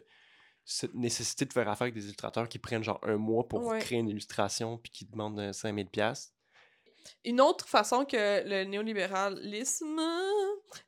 [0.66, 3.80] cette nécessité de faire affaire avec des illustrateurs qui prennent genre un mois pour Ouais.
[3.80, 6.34] créer une illustration puis qui demandent euh, 5000 pièces.
[7.24, 10.00] Une autre façon que le néolibéralisme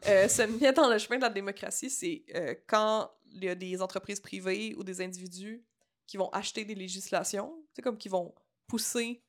[0.07, 3.55] euh, se met dans le chemin de la démocratie, c'est euh, quand il y a
[3.55, 5.63] des entreprises privées ou des individus
[6.07, 8.33] qui vont acheter des législations, c'est comme qui vont
[8.67, 9.21] pousser.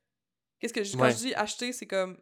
[0.60, 1.12] Qu'est-ce que je, quand Ouais.
[1.12, 2.18] je dis acheter, c'est comme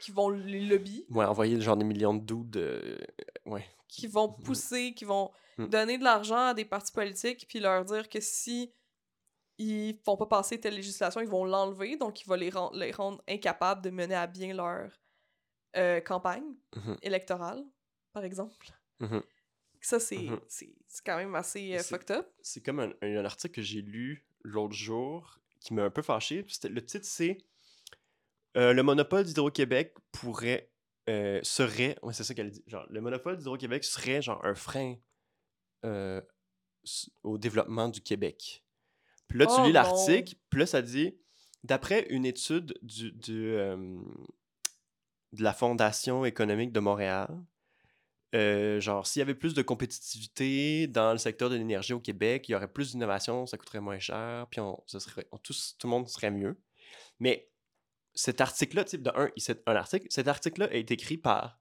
[0.00, 2.56] qui vont les lobby, Ouais, envoyer genre des millions de doudes.
[2.56, 2.98] euh,
[3.46, 3.66] ouais.
[3.88, 5.66] qui vont pousser, qui vont Mm.
[5.66, 8.72] donner de l'argent à des partis politiques, puis leur dire que si
[9.58, 12.92] ils font pas passer telle législation, ils vont l'enlever, donc il va les, ren- les
[12.92, 14.90] rendre incapables de mener à bien leur
[15.76, 16.96] euh, campagne Mhm.
[17.02, 17.64] électorale,
[18.12, 18.68] par exemple.
[19.00, 19.22] Mhm.
[19.80, 20.40] Ça, c'est Mhm.
[20.48, 20.72] c'est-
[21.04, 22.28] quand même assez euh, fucked up.
[22.42, 26.44] c'est comme un, un article que j'ai lu l'autre jour qui m'a un peu fâché.
[26.48, 27.38] C'était- Le titre, c'est
[28.56, 30.70] euh, Le monopole d'Hydro-Québec pourrait.
[31.08, 31.96] euh, serait.
[32.02, 32.62] Ouais, c'est ça qu'elle dit.
[32.66, 34.96] Genre, le monopole d'Hydro-Québec serait genre un frein
[37.22, 38.64] au développement du Québec.
[39.26, 41.16] Puis là, tu Oh lis l'article, puis là, ça dit
[41.64, 43.52] d'après une étude du, du,
[45.32, 47.28] de la Fondation économique de Montréal,
[48.34, 52.48] euh, genre, s'il y avait plus de compétitivité dans le secteur de l'énergie au Québec,
[52.48, 55.76] il y aurait plus d'innovation, ça coûterait moins cher, puis on, ce serait, on- tous-
[55.78, 56.60] tout le monde serait mieux.
[57.20, 57.50] Mais
[58.14, 61.58] cet article-là, sais, de un, c'est un article, cet article-là est écrit par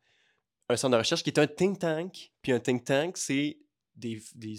[0.70, 3.58] un centre de recherche qui est un think tank, puis un think tank, c'est
[3.96, 4.56] des, des,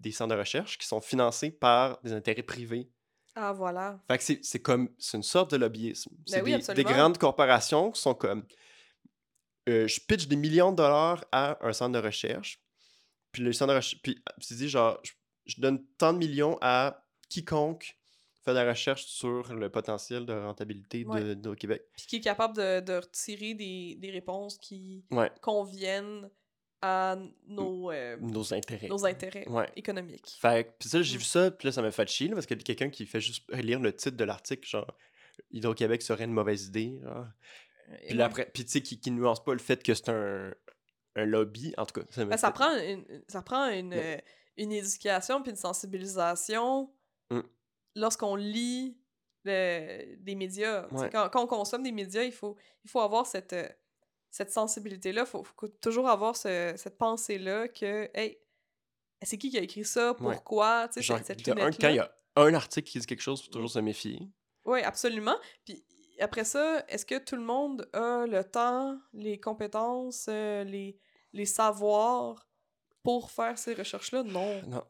[0.00, 2.90] des centres de recherche qui sont financés par des intérêts privés.
[3.34, 4.00] Ah, voilà.
[4.08, 6.10] Fait que c'est- c'est comme, c'est une sorte de lobbyisme.
[6.26, 8.44] C'est Ben oui, des, des grandes corporations qui sont comme,
[9.68, 12.60] euh, je pitch des millions de dollars à un centre de recherche,
[13.32, 15.12] puis le centre de recherche, puis tu dis genre, je,
[15.46, 17.94] je donne tant de millions à quiconque
[18.44, 21.34] fait de la recherche sur le potentiel de rentabilité de, Ouais.
[21.34, 21.82] de- Québec.
[21.96, 26.30] Puis qui est capable de, de retirer des, des réponses qui Ouais, conviennent
[26.80, 27.16] à
[27.48, 28.86] nos, euh, nos intérêts.
[28.88, 29.68] nos intérêts Ouais.
[29.76, 30.38] économiques.
[30.40, 31.18] Fait que, puis ça, j'ai Mm.
[31.18, 33.04] vu ça, puis là, ça m'a fait chier, là, parce qu'il y a quelqu'un qui
[33.04, 34.96] fait juste lire le titre de l'article, genre,
[35.50, 37.26] Hydro-Québec serait une mauvaise idée, genre.
[38.06, 38.30] Puis là, ouais.
[38.30, 40.52] après, puis tu sais, qui, qui nuance pas le fait que c'est un,
[41.16, 42.06] un lobby, en tout cas.
[42.10, 44.18] Ça, Ben, ça prend une, ça prend une, Ouais.
[44.18, 46.92] euh, une éducation puis une sensibilisation
[47.30, 47.40] Mm.
[47.96, 48.96] lorsqu'on lit
[49.44, 50.86] le- des médias.
[50.92, 51.10] Ouais.
[51.10, 53.68] Quand, quand on consomme des médias, il faut, il faut avoir cette, euh,
[54.30, 55.22] cette sensibilité-là.
[55.22, 58.38] Il faut, faut toujours avoir ce- cette pensée-là que, hey,
[59.22, 60.10] c'est qui qui a écrit ça?
[60.12, 60.16] Ouais.
[60.34, 60.88] Pourquoi?
[60.88, 63.42] Tu sais, Genre, cette un, quand il y a un article qui dit quelque chose,
[63.42, 64.20] faut toujours se méfier.
[64.64, 65.36] Oui, absolument.
[65.64, 65.84] Puis
[66.20, 70.98] après ça, est-ce que tout le monde a le temps, les compétences, euh, les,
[71.32, 72.48] les savoirs
[73.02, 74.22] pour faire ces recherches-là?
[74.24, 74.62] Non.
[74.66, 74.84] Non.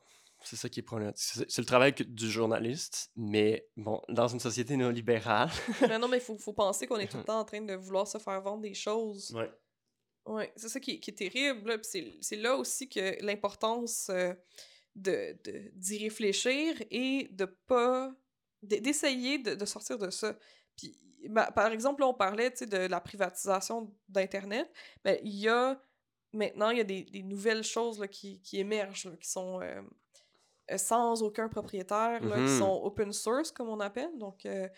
[0.45, 1.45] c'est ça qui est problématique.
[1.49, 5.51] C'est le travail que- du journaliste, mais bon, dans une société néolibérale.
[5.83, 7.75] mais non, mais il faut, faut penser qu'on est tout le temps en train de
[7.75, 9.33] vouloir se faire vendre des choses.
[9.35, 9.51] ouais.
[10.27, 11.81] Ouais, c'est ça qui, est- qui est terrible.
[11.83, 14.35] C'est là aussi que l'importance euh,
[14.95, 18.13] de de- d'y réfléchir et de pas.
[18.63, 20.37] d'essayer de, de sortir de ça.
[20.79, 20.97] Puis,
[21.55, 24.73] par exemple, là, on parlait de la privatisation d'Internet.
[25.05, 25.79] Ben, il y a.
[26.33, 29.61] Maintenant, il y a des, des nouvelles choses là, qui, qui émergent, là, qui sont
[29.63, 29.81] euh,
[30.71, 32.59] euh, sans aucun propriétaire, là, qui Mhm.
[32.59, 34.17] sont open source, comme on appelle.
[34.19, 34.69] Donc, euh,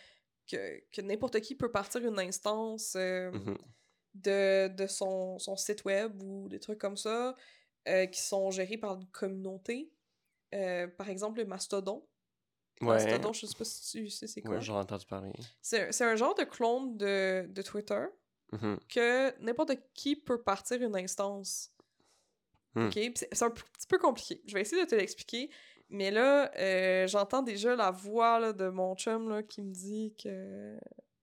[0.49, 2.95] que, que n'importe qui peut partir une instance.
[2.97, 3.59] euh, Mhm.
[4.15, 7.35] de, de son, son site web ou des trucs comme ça
[8.13, 9.91] qui sont gérés par une communauté.
[10.99, 12.07] Par exemple, le Mastodon.
[12.81, 13.05] Ouais.
[13.05, 14.55] Mastodon, je sais pas si tu sais c'est quoi.
[14.57, 15.33] Ouais, j'en ai entendu parler.
[15.61, 18.05] c'est un genre de clone de, de Twitter
[18.53, 18.79] Mhm.
[18.89, 21.73] que n'importe qui peut partir une instance.
[22.75, 22.87] Hmm.
[22.89, 22.99] OK?
[23.33, 24.43] C'est un petit peu compliqué.
[24.47, 25.51] Je vais essayer de te l'expliquer.
[25.89, 30.15] Mais là, euh, j'entends déjà la voix là, de mon chum là, qui me dit
[30.21, 30.77] que,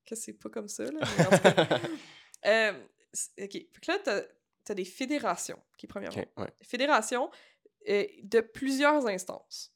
[0.06, 0.84] que c'est pas comme ça.
[0.86, 1.00] Là,
[2.46, 2.72] euh,
[3.42, 3.52] OK.
[3.52, 4.22] Fait que là, t'as
[4.70, 6.18] as des fédérations, qui premièrement.
[6.22, 6.54] Ok, ouais.
[6.62, 7.30] Fédérations
[7.90, 9.74] euh, de plusieurs instances.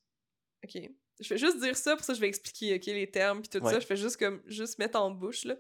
[0.64, 0.90] OK?
[1.22, 3.64] Je vais juste dire ça, pour ça je vais expliquer OK, les termes puis tout
[3.66, 3.72] Ouais.
[3.74, 3.80] ça.
[3.80, 5.46] Je fais juste comme juste mettre en bouche.
[5.46, 5.56] Là.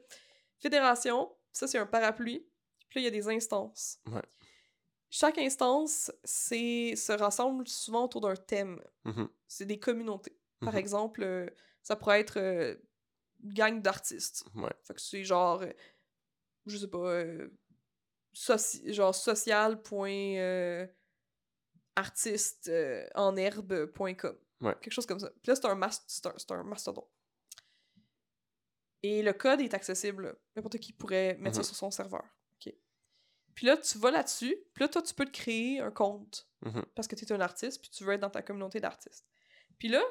[0.60, 2.45] Fédération, ça c'est un parapluie.
[2.89, 4.00] Puis là, il y a des instances.
[4.08, 4.21] Ouais.
[5.10, 8.82] Chaque instance c'est se rassemble souvent autour d'un thème.
[9.06, 9.30] Mhm.
[9.47, 10.38] C'est des communautés.
[10.60, 10.80] Par Mhm.
[10.80, 11.47] exemple, euh,
[11.84, 12.76] ça pourrait être euh,
[13.43, 14.43] une gang d'artistes.
[14.56, 14.69] Ouais.
[14.84, 15.71] Fait que c'est genre, euh,
[16.65, 17.24] je sais pas,
[18.34, 19.82] soci- genre social.
[19.82, 20.88] point,
[21.95, 24.38] artiste euh, en herbe.com.
[24.62, 24.74] Ouais.
[24.82, 25.30] Quelque chose comme ça.
[25.30, 27.08] Puis là, c'est un, mas- c'est un, un mastodon.
[29.04, 30.38] Et le code est accessible.
[30.56, 31.63] N'importe qui pourrait mettre Mhm.
[31.63, 32.24] ça sur son serveur.
[33.54, 34.56] Puis là, tu vas là-dessus.
[34.74, 36.86] Puis là, toi, tu peux te créer un compte Mhm.
[36.95, 39.28] parce que tu es un artiste, puis tu veux être dans ta communauté d'artistes.
[39.78, 40.02] Puis là,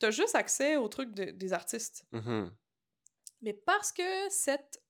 [0.00, 2.04] tu as juste accès aux trucs de- des artistes.
[2.10, 2.52] Mhm.
[3.42, 4.82] Mais parce que cette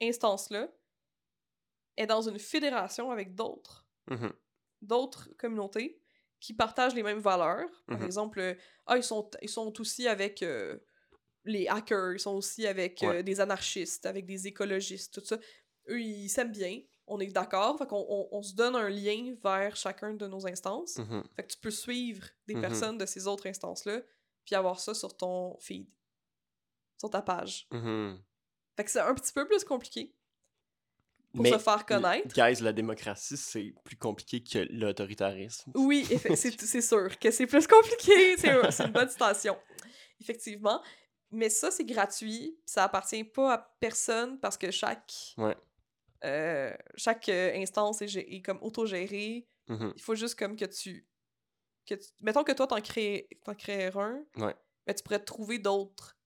[0.00, 0.68] instance-là
[1.98, 4.32] est dans une fédération avec d'autres, Mhm.
[4.80, 6.00] d'autres communautés
[6.40, 7.68] qui partagent les mêmes valeurs.
[7.86, 8.06] Par Mhm.
[8.06, 8.54] exemple, euh,
[8.86, 10.78] ah, ils sont, ils sont aussi avec euh,
[11.44, 15.38] les hackers, ils sont aussi avec euh, des anarchistes, avec des écologistes, tout ça.
[15.88, 19.34] Eux, ils s'aiment bien, on est d'accord, fait qu'on on, on se donne un lien
[19.42, 20.98] vers chacun de nos instances.
[20.98, 21.22] Mhm.
[21.36, 22.60] Fait que tu peux suivre des Mhm.
[22.60, 24.00] personnes de ces autres instances-là,
[24.44, 25.88] puis avoir ça sur ton feed,
[26.98, 27.68] sur ta page.
[28.76, 30.15] Fait que c'est un petit peu plus compliqué
[31.36, 32.34] pour Mais se faire connaître.
[32.34, 35.70] Guys, la démocratie, c'est plus compliqué que l'autoritarisme.
[35.74, 36.04] Oui,
[36.36, 38.36] c'est sûr que c'est plus compliqué.
[38.70, 39.56] C'est une bonne citation.
[40.20, 40.82] Effectivement.
[41.30, 42.56] Mais ça, c'est gratuit.
[42.64, 45.56] Ça appartient pas à personne parce que chaque, Ouais.
[46.24, 49.46] euh, chaque euh, instance est, comme autogérée.
[49.68, 49.92] Mhm.
[49.96, 51.06] Il faut juste comme que tu...
[51.86, 54.54] Que tu mettons que toi, t'en crées, t'en crées un, Ouais.
[54.86, 56.16] mais tu pourrais trouver d'autres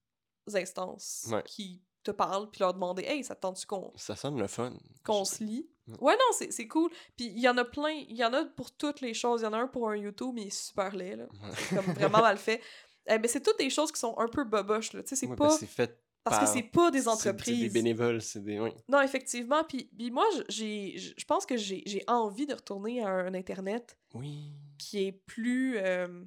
[0.53, 1.43] instances Ouais.
[1.45, 4.73] qui te parlent puis leur demander «Hey, ça te tente-tu qu'on Ça sonne le fun.
[5.03, 5.67] qu'on se lit.
[5.99, 6.13] Ouais.
[6.13, 6.89] Non, c'est c'est cool.
[7.17, 9.41] Puis il y en a plein, il y en a pour toutes les choses.
[9.41, 11.23] Il y en a un pour un YouTube, mais il est super laid, là.
[11.25, 11.49] Ouais.
[11.55, 12.61] C'est comme vraiment mal fait.
[13.07, 15.01] Eh ben, c'est toutes des choses qui sont un peu boboches, là.
[15.01, 15.45] Tu sais, c'est Ouais, pas...
[15.47, 17.73] parce que c'est fait Parce que par- c'est pas des c'est- C'est des entreprises.
[17.73, 18.59] bénévoles, c'est des.
[18.59, 18.69] Oui.
[18.87, 19.63] Non, effectivement.
[19.63, 24.53] Puis, puis moi, je pense que j'ai j'ai envie de retourner à un Internet Oui.
[24.77, 25.77] qui est plus...
[25.79, 26.23] euh,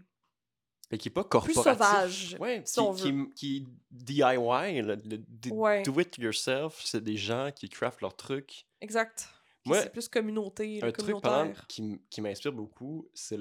[0.91, 1.73] Mais qui est pas plus corporatif.
[1.73, 5.83] sauvage, Ouais, si qui, on qui, qui est DIY, le, le d- Ouais.
[5.83, 8.67] do it yourself, c'est des gens qui craftent leurs trucs.
[8.81, 9.29] Exact.
[9.65, 13.39] Moi, c'est plus communauté, Un truc, par exemple, qui, m'inspire beaucoup, c'est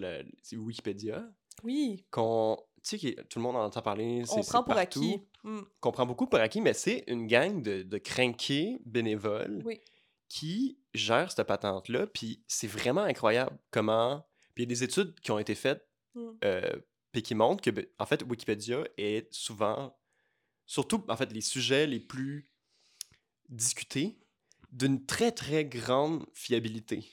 [0.53, 1.29] Wikipédia.
[1.63, 4.99] Oui, Qu'on, tu sais, tout le monde en entend parler, on prend pour partout.
[4.99, 5.21] acquis.
[5.43, 9.81] Hmm, Qu'on prend beaucoup pour acquis, mais c'est une gang de, de crinqués bénévoles Oui.
[10.29, 12.07] qui gèrent cette patente-là.
[12.07, 14.25] Puis c'est vraiment incroyable comment.
[14.55, 16.29] Puis il y a des études qui ont été faites hmm.
[16.45, 16.71] euh,
[17.13, 19.97] puis qui montrent que, ben, en fait, Wikipédia est souvent,
[20.65, 22.49] surtout, en fait, les sujets les plus
[23.49, 24.17] discutés,
[24.71, 27.05] d'une très, très grande fiabilité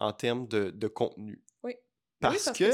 [0.00, 1.44] en termes de, de contenu.
[1.62, 1.74] Oui.
[2.20, 2.72] Parce, oui, parce que, que,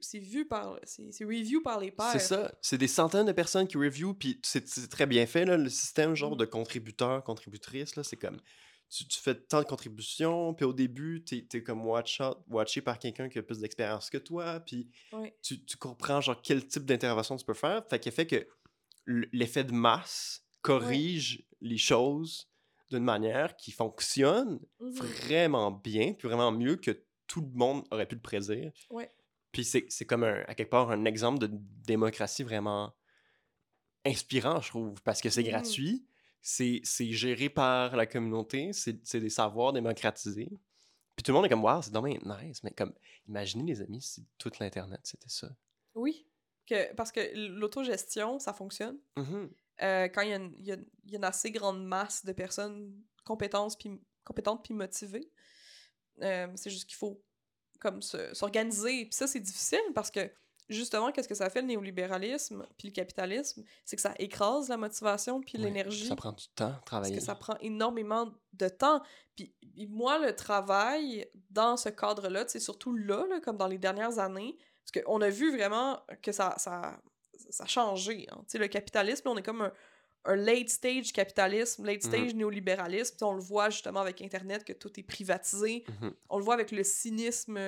[0.00, 0.78] c'est- vu par...
[0.84, 2.10] C'est c'est review par les pairs.
[2.12, 5.56] c'est ça, c'est des centaines de personnes qui review, puis c'est très bien fait, là,
[5.58, 6.38] le système genre Mhm.
[6.38, 8.40] de contributeurs, contributrices, là, c'est comme,
[8.94, 12.82] tu, tu fais tant de contributions, puis au début, t'es es comme watch out, watché
[12.82, 15.32] par quelqu'un qui a plus d'expérience que toi, puis Oui.
[15.42, 17.82] tu, tu comprends genre quel type d'intervention tu peux faire.
[17.88, 18.46] Fait qu'il fait que
[19.06, 22.48] l'effet de masse corrige les choses
[22.90, 24.92] d'une manière qui fonctionne Mhm.
[24.92, 28.72] vraiment bien, puis vraiment mieux que tout le monde aurait pu le prédire.
[29.52, 32.94] Puis c'est comme un, à quelque part un exemple de démocratie vraiment
[34.04, 35.48] inspirant, je trouve, parce que c'est Mhm.
[35.50, 36.04] gratuit,
[36.42, 40.50] c'est c'est géré par la communauté, c'est c'est des savoirs démocratisés.
[41.16, 42.62] Puis tout le monde est comme, wow, c'est dommage nice.
[42.62, 42.92] Mais comme,
[43.28, 45.48] imaginez les amis si toute l'Internet c'était ça.
[45.94, 46.26] Oui.
[46.66, 47.20] Que, parce que
[47.58, 48.98] l'autogestion, ça fonctionne.
[49.16, 49.50] Mhm.
[49.82, 50.76] Euh, quand il y, a une, y a,
[51.06, 55.28] y a une assez grande masse de personnes compétentes puis, compétentes puis motivées.
[56.22, 57.22] Euh, c'est juste qu'il faut
[57.80, 59.04] comme se- s'organiser.
[59.06, 60.30] Puis ça, c'est difficile parce que
[60.72, 63.62] justement, qu'est-ce que ça fait le néolibéralisme puis le capitalisme?
[63.84, 66.06] C'est que ça écrase la motivation puis Ouais, l'énergie.
[66.06, 67.14] Ça prend du temps, Parce travailler.
[67.16, 69.02] que ça prend énormément de temps.
[69.36, 69.54] Puis,
[69.88, 74.56] moi, le travail dans ce cadre-là, c'est surtout là, là, comme dans les dernières années,
[74.84, 76.98] parce qu'on a vu vraiment que ça, ça,
[77.50, 78.26] ça a changé.
[78.30, 78.42] hein.
[78.54, 79.72] Le capitalisme, là, on est comme un,
[80.24, 82.10] un late stage capitalisme, late Mhm.
[82.12, 83.16] stage néolibéralisme.
[83.24, 85.84] On le voit justement avec Internet, que tout est privatisé.
[86.00, 86.14] Mhm.
[86.28, 87.58] On le voit avec le cynisme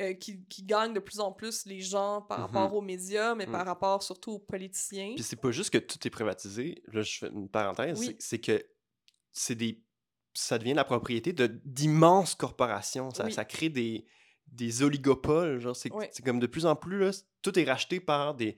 [0.00, 2.44] euh, qui, qui gagne de plus en plus les gens par Mhm.
[2.46, 3.52] rapport aux médias, mais Mhm.
[3.52, 5.12] par rapport surtout aux politiciens.
[5.14, 6.82] Puis c'est pas juste que tout est privatisé.
[6.92, 7.98] Là, je fais une parenthèse.
[8.00, 8.16] Oui.
[8.18, 8.64] c'est- que
[9.32, 9.82] c'est des.
[10.34, 13.10] Ça devient la propriété de d'immenses corporations.
[13.10, 13.32] Ça, Oui.
[13.32, 14.04] ça crée des,
[14.48, 15.60] des oligopoles.
[15.60, 15.90] Genre, c'est
[16.24, 17.10] comme de plus en plus, là,
[17.42, 18.56] tout est racheté par des.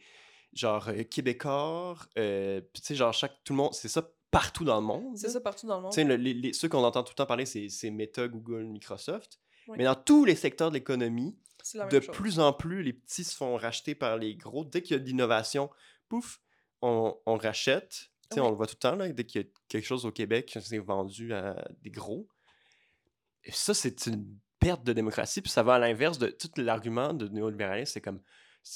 [0.54, 1.96] Genre, euh, Québécois.
[2.18, 3.44] euh, tu sais, genre, chaque.
[3.44, 3.74] Tout le monde.
[3.74, 5.16] C'est ça partout dans le monde.
[5.16, 5.92] C'est ça partout dans le monde.
[5.92, 9.38] Tu sais, le- ceux qu'on entend tout le temps parler, c'est Meta, Google, Microsoft.
[9.68, 9.76] Oui.
[9.78, 11.38] Mais dans tous les secteurs de l'économie,
[11.90, 12.14] de chose.
[12.14, 14.64] plus en plus, les petits se font racheter par les gros.
[14.64, 15.70] Dès qu'il y a de l'innovation,
[16.08, 16.40] pouf,
[16.82, 18.10] on, on rachète.
[18.32, 18.40] Oui.
[18.40, 20.58] On le voit tout le temps, là, dès qu'il y a quelque chose au Québec,
[20.60, 22.28] c'est vendu à des gros.
[23.44, 25.40] Et ça, c'est une perte de démocratie.
[25.40, 27.92] Puis ça va à l'inverse de tout l'argument de néolibéralisme.
[27.92, 28.20] C'est comme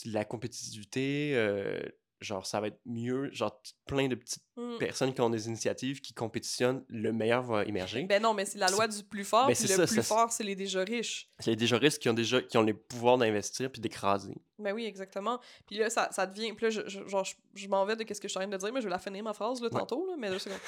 [0.06, 1.80] la compétitivité, euh,
[2.22, 3.30] genre ça va être mieux.
[3.32, 4.76] Genre plein de petites Mm.
[4.78, 8.02] personnes qui ont des initiatives qui compétitionnent, le meilleur va émerger.
[8.04, 10.02] Ben non, mais c'est la loi du plus fort, Ben puis c'est le ça, plus
[10.06, 11.30] fort, c'est les déjà riches.
[11.46, 14.34] Y a des juristes qui ont déjà qui ont les pouvoirs d'investir puis d'écraser.
[14.58, 15.40] Ben oui, exactement.
[15.66, 16.52] Puis là, ça, ça devient...
[16.52, 18.42] Puis là, je, je- genre, je, je m'en vais de ce que je suis en
[18.42, 19.78] train de dire, mais je vais la finir, ma phrase, là, Ouais.
[19.80, 20.58] tantôt, là, mais deux secondes.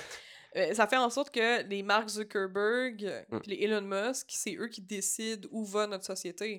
[0.57, 3.39] Euh, ça fait en sorte que les Mark Zuckerberg, Mm.
[3.41, 6.59] puis les Elon Musk, c'est eux qui décident où va notre société.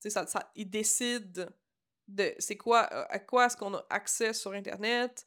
[0.00, 1.44] Ça, ça, ils décident
[2.08, 5.24] de c'est quoi, euh, à quoi est-ce qu'on a accès sur Internet.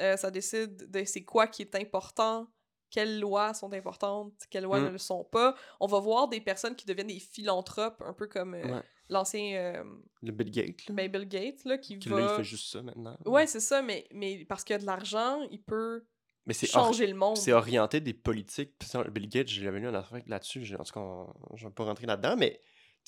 [0.00, 2.46] Euh, ça décide de c'est quoi qui est important,
[2.90, 4.84] quelles lois sont importantes, quelles lois Mm.
[4.84, 5.54] ne le sont pas.
[5.80, 8.82] On va voir des personnes qui deviennent des philanthropes, un peu comme euh, Ouais.
[9.08, 9.84] l'ancien euh,
[10.22, 12.20] Le Bill Gates, là, ben, Bill Gates, là, qui qui va...
[12.20, 13.16] là, il fait juste ça maintenant.
[13.24, 16.04] Ouais, c'est ça, mais, mais parce qu'il y a de l'argent, il peut
[16.44, 17.36] Mais changer le monde.
[17.38, 18.74] c'est orienté des politiques.
[19.10, 20.76] Bill Gates, j'avais lu un article là-dessus.
[20.78, 22.60] En tout cas, je ne vais pas rentrer là-dedans, mais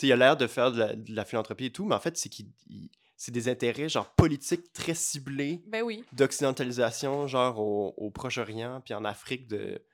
[0.03, 2.17] il a l'air de faire de la, de la philanthropie et tout, mais en fait,
[2.17, 6.05] c'est qu'il il- c'est des intérêts genre politiques très ciblés Ben oui.
[6.13, 9.85] d'occidentalisation, genre au, au Proche-Orient, puis en Afrique, de,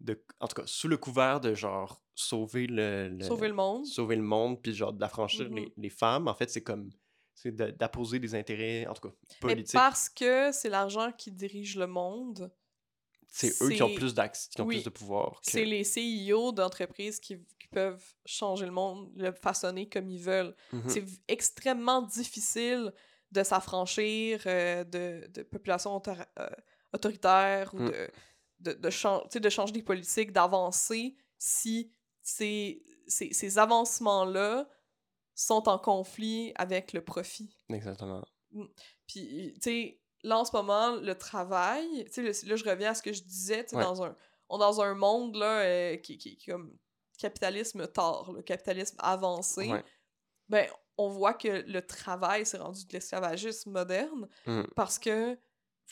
[0.00, 3.86] de, en tout cas, sous le couvert de genre sauver le, le- Sauver le monde.
[3.86, 5.56] sauver le monde, puis genre d'affranchir Mhm.
[5.56, 6.28] les, les femmes.
[6.28, 6.90] En fait, c'est comme
[7.34, 9.72] c'est de- d'apposer des intérêts, en tout cas, Mais politiques.
[9.74, 12.50] parce que c'est l'argent qui dirige le monde,
[13.28, 15.40] C'est eux qui ont plus d'accès, qui ont oui, plus de pouvoir.
[15.42, 17.36] que- c'est les CEO d'entreprises qui,
[17.66, 20.54] qui peuvent changer le monde, le façonner comme ils veulent.
[20.72, 20.88] Mhm.
[20.88, 22.92] C'est extrêmement difficile
[23.32, 26.00] de s'affranchir euh, de, de populations
[26.38, 26.48] euh,
[26.92, 27.90] autoritaires ou Mm.
[27.90, 28.10] de,
[28.60, 34.68] de, de, chan- tu sais, de changer des politiques, d'avancer si ces, ces, ces avancements-là
[35.34, 37.54] sont en conflit avec le profit.
[37.68, 38.24] Exactement.
[39.06, 42.94] Puis, tu sais, là, en ce moment, le travail, tu sais, là, je reviens à
[42.94, 43.82] ce que je disais, tu sais, Ouais.
[43.82, 44.16] dans, un,
[44.48, 46.74] on dans un monde, là, euh, qui, qui, qui est comme
[47.16, 49.84] capitalisme tard, le capitalisme avancé, Ouais.
[50.48, 50.66] ben,
[50.98, 54.62] on voit que le travail s'est rendu de l'esclavagisme moderne Mm.
[54.74, 55.38] parce que,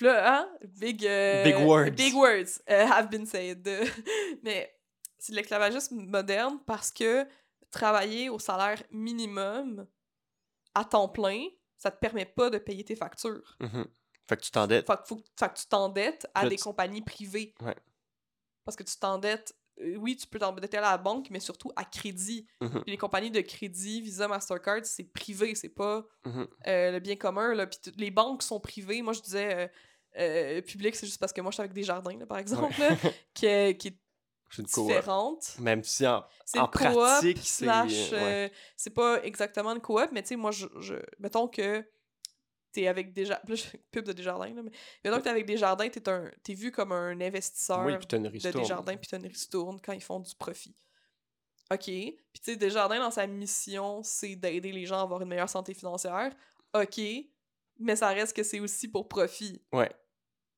[0.00, 1.90] là, hein, big, euh, Big words.
[1.90, 3.66] Big words uh, have been said.
[4.42, 4.74] Mais
[5.18, 7.26] c'est de l'esclavagisme moderne parce que
[7.70, 9.86] travailler au salaire minimum
[10.74, 13.56] à temps plein, ça te permet pas de payer tes factures.
[13.60, 13.86] Mhm.
[14.26, 14.86] Fait que tu t'endettes.
[14.86, 17.54] Fait que, faut, fait que tu t'endettes à Là, des tu- compagnies privées.
[17.60, 17.76] Ouais.
[18.64, 19.63] Parce que tu t'endettes, euh,
[19.96, 22.46] oui, tu peux t'endetter à la banque, mais surtout à crédit.
[22.60, 22.82] Mhm.
[22.82, 26.46] Puis les compagnies de crédit, Visa, Mastercard, c'est privé, c'est pas Mhm.
[26.66, 27.54] euh, le bien commun.
[27.54, 27.66] Là.
[27.66, 29.02] Puis tout- les banques sont privées.
[29.02, 29.68] Moi, je disais euh,
[30.18, 32.78] euh, public, c'est juste parce que moi, je suis avec des jardins, là, par exemple,
[32.78, 32.88] là,
[33.34, 33.98] qui, est- qui est
[34.58, 35.56] une différente.
[35.58, 37.66] Même si en, C'est en pratique, c'est.
[38.14, 38.46] ouais.
[38.46, 41.84] euh, c'est pas exactement une coop, mais tu sais, moi, je, je- mettons que
[42.74, 43.54] t'es avec des jardins,
[43.90, 44.70] pub de Desjardins, là, mais
[45.04, 48.16] mettons que t'es avec des jardins, t'es un, t'es vu comme un investisseur Oui, puis
[48.16, 48.28] une de.
[48.58, 50.74] Desjardins, puis t'as une ristourne quand ils font du profit.
[51.72, 51.84] OK.
[51.86, 55.48] Puis tu sais, Desjardins, dans sa mission, c'est d'aider les gens à avoir une meilleure
[55.48, 56.34] santé financière.
[56.74, 57.00] OK.
[57.78, 59.62] Mais ça reste que c'est aussi pour profit.
[59.72, 59.90] Ouais.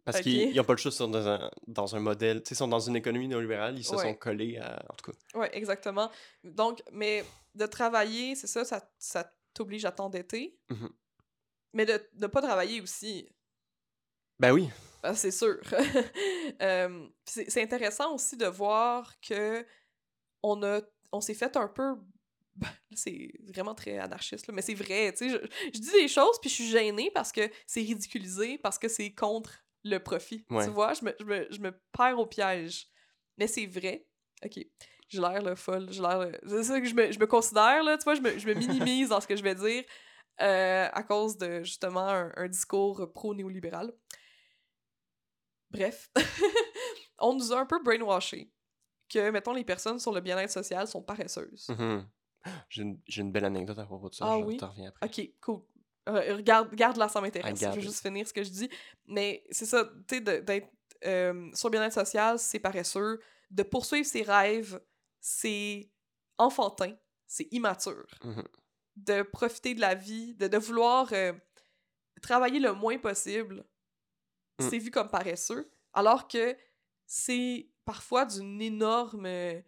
[0.05, 0.25] Parce Ok.
[0.25, 2.43] qu'ils n'ont pas le choix sur dans un, dans un modèle.
[2.43, 4.03] Tu sais, ils sont dans une économie néolibérale, ils se Ouais.
[4.03, 4.85] sont collés à.
[4.91, 5.39] En tout cas.
[5.39, 6.11] Ouais, exactement.
[6.45, 10.59] Donc, mais de travailler, c'est ça, ça, ça t'oblige à t'endetter.
[10.71, 10.91] Mhm.
[11.77, 13.29] Mais de ne pas travailler aussi,
[14.39, 14.70] Ben oui.
[15.03, 15.59] ben, c'est sûr.
[16.62, 19.66] Euh, c'est intéressant aussi de voir que
[20.43, 20.81] on a
[21.12, 21.97] on s'est fait un peu
[22.55, 26.09] ben, c'est vraiment très anarchiste, là, mais c'est vrai, tu sais, je, je dis des
[26.09, 29.53] choses, puis je suis gênée parce que c'est ridiculisé, parce que c'est contre
[29.85, 30.64] le profit, Ouais.
[30.64, 30.95] tu vois?
[30.95, 32.87] Je me, je, me, je me perds au piège.
[33.37, 34.07] Mais c'est vrai.
[34.45, 34.59] OK.
[35.09, 35.89] J'ai l'air, folle.
[35.93, 36.31] J'ai l'air...
[36.49, 38.55] C'est ça que je me, je me considère, là, tu vois, je me, je me
[38.55, 39.85] minimise dans ce que je vais dire
[40.41, 43.93] euh, à cause de, justement, un, un discours pro-néolibéral.
[45.70, 46.11] Bref.
[47.18, 48.53] On nous a un peu brainwashé
[49.09, 51.68] que, mettons, les personnes sur le bien-être social sont paresseuses.
[51.68, 52.07] Mhm.
[52.68, 54.24] J'ai une, belle anecdote à propos de ça.
[54.28, 54.57] Ah je oui?
[54.57, 55.07] t'en reviens après.
[55.07, 55.62] Ok, cool.
[56.09, 57.61] Euh, regarde, garde-la, ça m'intéresse.
[57.61, 58.70] I Je vais juste finir ce que je dis.
[59.07, 60.68] Mais c'est ça, tu sais, d'être
[61.05, 63.20] euh, sur le bien-être social, c'est paresseux.
[63.51, 64.80] De poursuivre ses rêves,
[65.20, 65.91] c'est
[66.39, 66.95] enfantin,
[67.26, 68.07] c'est immature.
[68.22, 68.45] Mhm.
[68.97, 71.32] De profiter de la vie, de, de vouloir euh,
[72.22, 73.64] travailler le moins possible,
[74.59, 74.70] Mm.
[74.70, 75.70] c'est vu comme paresseux.
[75.92, 76.57] Alors que
[77.05, 79.26] c'est parfois d'une énorme.
[79.26, 79.61] euh,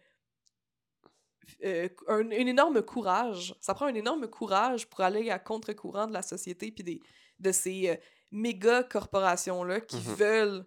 [2.07, 3.55] un, un énorme courage.
[3.59, 6.99] Ça prend un énorme courage pour aller à contre-courant de la société puis des,
[7.39, 7.95] de ces euh,
[8.31, 10.13] méga corporations-là qui Mhm.
[10.15, 10.65] veulent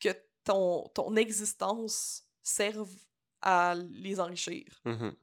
[0.00, 0.08] que
[0.44, 2.90] ton, ton existence serve
[3.42, 4.64] à les enrichir.
[4.84, 5.14] Mhm.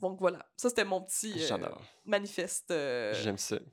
[0.00, 1.68] Donc voilà, ça c'était mon petit euh,
[2.04, 3.14] manifeste euh,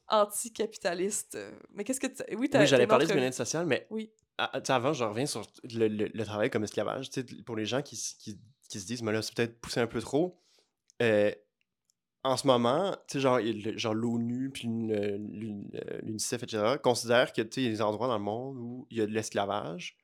[0.08, 1.36] anticapitaliste.
[1.36, 1.52] euh.
[1.74, 2.24] Mais qu'est-ce que tu...
[2.38, 4.12] Oui, t'as Oui, j'allais parler du autre- bien-être social, mais Oui.
[4.38, 7.10] avant, je reviens sur le, le- le travail comme esclavage.
[7.10, 9.80] Tu sais, Pour les gens qui, qui, qui se disent, mais là, c'est peut-être poussé
[9.82, 10.40] un peu trop.
[11.02, 11.32] euh,
[12.26, 17.50] en ce moment, tu sais, genre, il genre l'ONU, puis l'UNICEF, etc., considèrent que, tu
[17.56, 19.98] sais, il y a des endroits dans le monde où il y a de l'esclavage.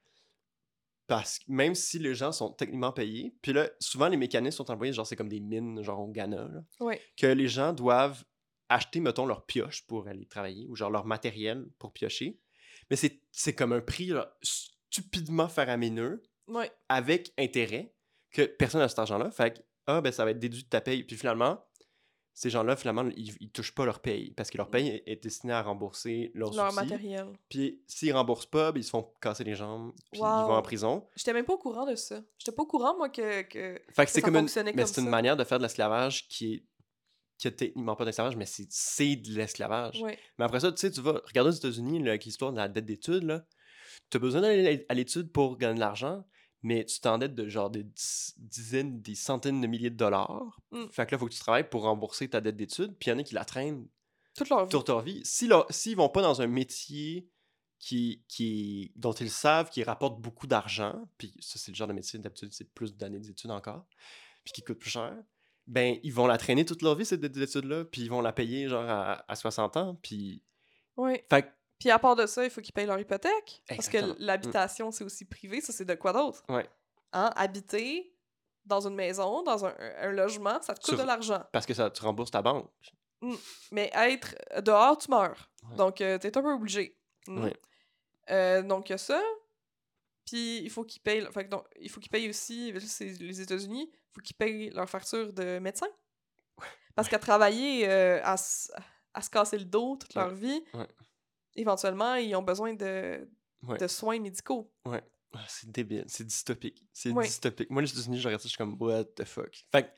[1.10, 4.70] Parce que même si les gens sont techniquement payés, puis là, souvent, les mécanismes sont
[4.72, 7.02] employés, genre, c'est comme des mines, genre au Ghana, là, Ouais.
[7.18, 8.24] que les gens doivent
[8.70, 12.40] acheter, mettons, leur pioche pour aller travailler, ou genre leur matériel pour piocher.
[12.92, 16.72] Mais c'est comme un prix là, stupidement faramineux, Ouais.
[16.90, 17.94] avec intérêt,
[18.32, 19.32] que personne n'a cet argent-là.
[19.32, 21.04] Fait que, ah, ben ça va être déduit de ta paye.
[21.04, 21.64] Puis finalement,
[22.40, 25.22] ces gens-là, finalement, ils, ils touchent pas leur paye, parce que leur paye est, est
[25.22, 26.76] destinée à rembourser leurs Leur outils.
[26.76, 27.28] matériel.
[27.50, 30.62] Puis s'ils remboursent pas, ben, ils se font casser les jambes, puis ils vont en
[30.62, 31.06] prison.
[31.18, 32.22] J'étais même pas au courant de ça.
[32.38, 33.42] J'étais pas au courant, moi, que...
[33.42, 33.82] que...
[33.92, 36.54] Fait que c'est ça comme une, mais c'est une manière de faire de l'esclavage qui
[36.54, 36.64] est
[37.38, 40.02] qui techniquement pas d'esclavage, mais c'est de l'esclavage.
[40.02, 40.18] Ouais.
[40.38, 43.24] Mais après ça, tu sais, tu vas regarder aux États-Unis l'histoire de la dette d'études,
[43.24, 43.46] là.
[44.10, 46.26] Tu as besoin d'aller à l'étude pour gagner de l'argent,
[46.62, 47.86] mais tu t'endettes de genre des
[48.38, 50.60] dizaines, des centaines de milliers de dollars.
[50.72, 50.88] Mm.
[50.92, 53.14] Fait que là, il faut que tu travailles pour rembourser ta dette d'études, puis il
[53.14, 53.88] y en a qui la traînent
[54.36, 54.70] Toute leur vie.
[54.70, 55.22] toute leur vie.
[55.24, 57.30] Si S'ils vont pas dans un métier
[57.80, 61.94] qui, qui, dont ils savent qui rapporte beaucoup d'argent, puis ça, c'est le genre de
[61.94, 63.86] métier, d'habitude, c'est plus d'années d'études encore,
[64.44, 65.16] puis qui coûte plus cher,
[65.66, 68.34] ben, ils vont la traîner toute leur vie, cette dette d'études-là, puis ils vont la
[68.34, 70.44] payer genre à, à 60 ans, puis...
[70.98, 71.26] Ouais.
[71.30, 71.48] Fait que
[71.80, 73.64] Puis à part de ça, il faut qu'ils payent leur hypothèque.
[73.68, 75.62] Parce que l'habitation, c'est aussi privé.
[75.62, 76.44] Ça, c'est de quoi d'autre?
[76.50, 76.70] Ouais.
[77.14, 77.32] Hein?
[77.36, 78.14] Habiter
[78.66, 81.42] dans une maison, dans un, un logement, ça te coûte Sur- de l'argent.
[81.54, 82.70] Parce que ça, tu rembourses ta banque.
[83.72, 85.50] Mais être dehors, tu meurs.
[85.70, 85.76] Ouais.
[85.78, 86.98] Donc, euh, t'es un peu obligé.
[87.28, 87.44] Mm.
[87.44, 87.58] Ouais.
[88.30, 89.22] Euh, donc, il y a ça.
[90.26, 91.26] Puis, il faut qu'ils payent...
[91.32, 92.74] Fait que donc, il faut qu'ils payent aussi...
[92.82, 93.90] C'est les États-Unis.
[93.92, 95.88] Il faut qu'ils payent leur facture de médecin.
[96.96, 100.88] Parce qu'à travailler, euh, à, à se casser le dos toute leur vie, Ouais.
[101.60, 103.28] Éventuellement, ils ont besoin de,
[103.64, 103.78] Ouais.
[103.78, 104.72] de soins médicaux.
[104.86, 105.02] Ah,
[105.48, 106.86] c'est débile, c'est dystopique.
[106.94, 107.26] C'est Ouais.
[107.26, 107.70] dystopique.
[107.70, 109.54] Moi, les États-Unis, je regarde ça, je suis comme, what the fuck?
[109.72, 109.90] Fait que,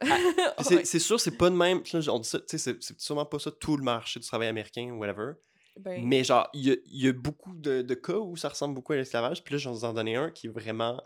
[0.02, 0.64] Ouais.
[0.64, 1.82] c'est c'est sûr, c'est pas de même.
[2.08, 4.48] on dit ça, tu sais, c'est c'est sûrement pas ça tout le marché du travail
[4.48, 5.34] américain whatever.
[5.78, 8.92] Ben, Mais genre, il y y a beaucoup de, de cas où ça ressemble beaucoup
[8.92, 9.44] à l'esclavage.
[9.44, 11.00] Puis là, je vais vous en donner un qui est vraiment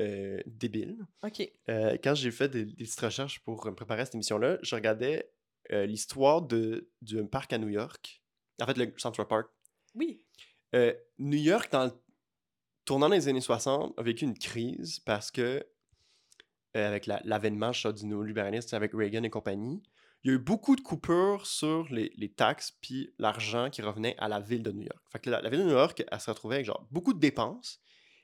[0.00, 1.06] euh, débile.
[1.22, 1.50] OK.
[1.68, 4.74] Euh, quand j'ai fait des, des petites recherches pour me préparer à cette émission-là, je
[4.74, 5.30] regardais
[5.72, 8.22] euh, l'histoire de- d'un parc à New York.
[8.60, 9.48] En fait, le Central Park.
[9.94, 10.22] Oui.
[10.74, 11.92] Euh, New York, dans le-
[12.84, 15.66] tournant dans les années 60, a vécu une crise parce que,
[16.76, 19.82] euh, avec la- l'avènement sais, du néolibéralisme avec Reagan et compagnie,
[20.24, 24.16] il y a eu beaucoup de coupures sur les, les taxes puis l'argent qui revenait
[24.18, 25.02] à la ville de New York.
[25.10, 27.20] Fait que la, la ville de New York, elle se retrouvait avec genre beaucoup de
[27.20, 27.80] dépenses,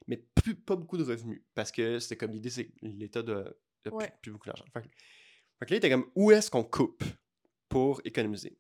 [0.09, 1.43] mais plus- pas beaucoup de revenus.
[1.55, 4.12] Parce que c'était comme l'idée, c'est que l'État de, de plus- Ouais.
[4.22, 4.64] plus, beaucoup d'argent.
[4.72, 4.89] Fait, fait
[5.66, 7.05] que là, il était comme où est-ce qu'on coupe
[7.68, 8.59] pour économiser?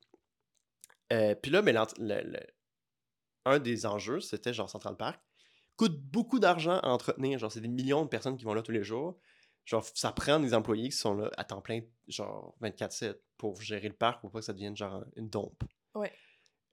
[1.12, 2.46] Euh, puis là, mais l'ent- le- le-
[3.44, 5.20] un des enjeux, c'était genre Central Park,
[5.76, 7.38] coûte beaucoup d'argent à entretenir.
[7.38, 9.18] Genre, c'est des millions de personnes qui vont là tous les jours.
[9.64, 13.88] Genre, ça prend des employés qui sont là à temps plein, genre 24-7, pour gérer
[13.88, 15.62] le parc pour pas que ça devienne genre une dompe.
[15.94, 16.12] Ouais.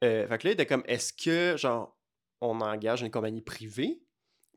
[0.04, 1.98] Euh, fait que là, il était comme, est-ce que, genre,
[2.42, 4.02] on engage une compagnie privée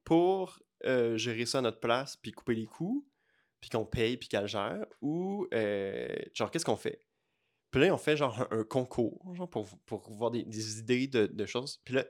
[0.05, 3.07] pour euh, gérer ça à notre place, puis couper les coûts,
[3.61, 7.01] puis qu'on paye, puis qu'elle gère, ou, euh, genre, qu'est-ce qu'on fait?
[7.73, 11.81] Puis là, on fait genre un, concours, genre, pour, pour voir des, idées de, choses.
[11.85, 12.05] Puis là,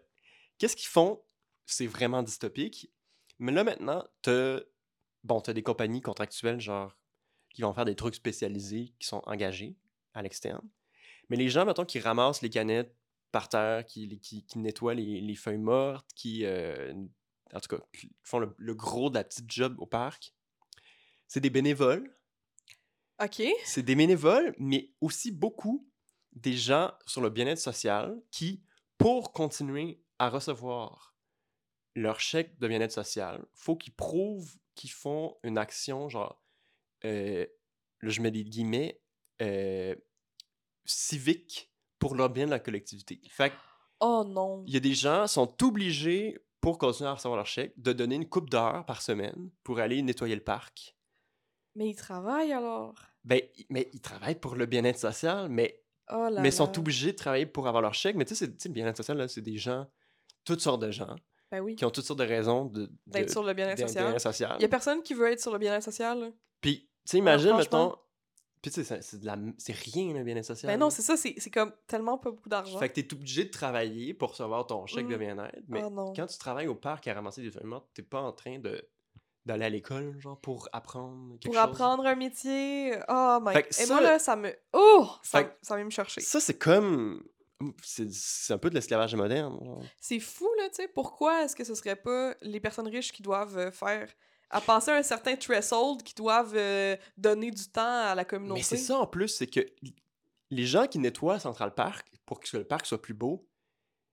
[0.59, 1.23] qu'est-ce qu'ils font?
[1.65, 2.93] C'est vraiment dystopique.
[3.39, 4.61] Mais là, maintenant, t'as...
[5.23, 6.99] Bon, t'as des compagnies contractuelles, genre
[7.51, 9.77] qui vont faire des trucs spécialisés, qui sont engagés
[10.15, 10.69] à l'externe.
[11.29, 12.97] Mais les gens, mettons, qui ramassent les canettes
[13.31, 16.93] par terre, qui, qui, nettoient les, les, feuilles mortes, qui, euh,
[17.55, 17.83] en tout cas,
[18.23, 20.35] font le, le, gros de la petite job au parc,
[21.29, 22.15] c'est des bénévoles.
[23.23, 23.43] OK.
[23.65, 25.89] C'est des bénévoles, mais aussi beaucoup
[26.33, 28.63] des gens sur le bien-être social qui,
[28.99, 31.15] pour continuer à recevoir
[31.95, 36.43] leur chèque de bien-être social, faut qu'ils prouvent qu'ils font une action, genre,
[37.05, 37.47] euh,
[38.01, 39.03] là, je mets des guillemets,
[39.43, 39.95] euh,
[40.85, 43.21] civique pour le bien de la collectivité.
[43.29, 43.53] Fait
[44.01, 44.65] Oh non.
[44.67, 47.93] il y a des gens qui sont obligés, pour continuer à recevoir leur chèque, de
[47.93, 50.97] donner une coupe d'heures par semaine pour aller nettoyer le parc.
[51.75, 53.12] Mais ils travaillent alors.
[53.25, 56.73] Ben, mais ils travaillent pour le bien-être social, mais, Oh là mais sont là.
[56.79, 58.17] obligés de travailler pour avoir leur chèque.
[58.17, 59.87] Mais tu sais, le bien-être social, là, c'est des gens,
[60.45, 61.15] toutes sortes de gens,
[61.51, 61.77] Ben oui.
[61.77, 62.65] qui ont toutes sortes de raisons
[63.07, 63.79] D'être de- sur le bien-être
[64.21, 64.57] social.
[64.59, 66.33] Il y a personne qui veut être sur le bien-être social.
[66.61, 67.95] Puis, tu sais, imagine, mettons,
[68.61, 70.73] puis tu sais, c'est- rien, le bien-être social.
[70.73, 72.79] Ben non, c'est ça, c'est comme tellement pas beaucoup d'argent.
[72.79, 75.19] Fait que t'es obligé de travailler pour recevoir ton chèque de Mm.
[75.19, 75.63] bien-être.
[75.69, 78.33] Mais Oh quand tu travailles au parc à ramasser des feuilles mortes, t'es pas en
[78.33, 78.85] train de
[79.45, 81.63] d'aller à l'école, genre, pour apprendre quelque Pour chose?
[81.63, 82.97] apprendre un métier?
[83.09, 84.55] Oh my Et ça- moi, là, ça me.
[84.73, 85.09] Oh!
[85.23, 86.21] Ça, que ça vient me chercher.
[86.21, 87.23] Ça, c'est comme...
[87.83, 89.57] C'est un peu de l'esclavage moderne.
[90.01, 90.89] C'est fou, là, tu sais.
[90.89, 94.09] Pourquoi est-ce que ce serait pas les personnes riches qui doivent euh, faire.
[94.51, 98.59] à passer un certain threshold, qui doivent euh, donner du temps à la communauté?
[98.61, 99.61] Mais c'est ça, en plus, c'est que
[100.51, 103.49] les gens qui nettoient Central Park pour que le parc soit plus beau,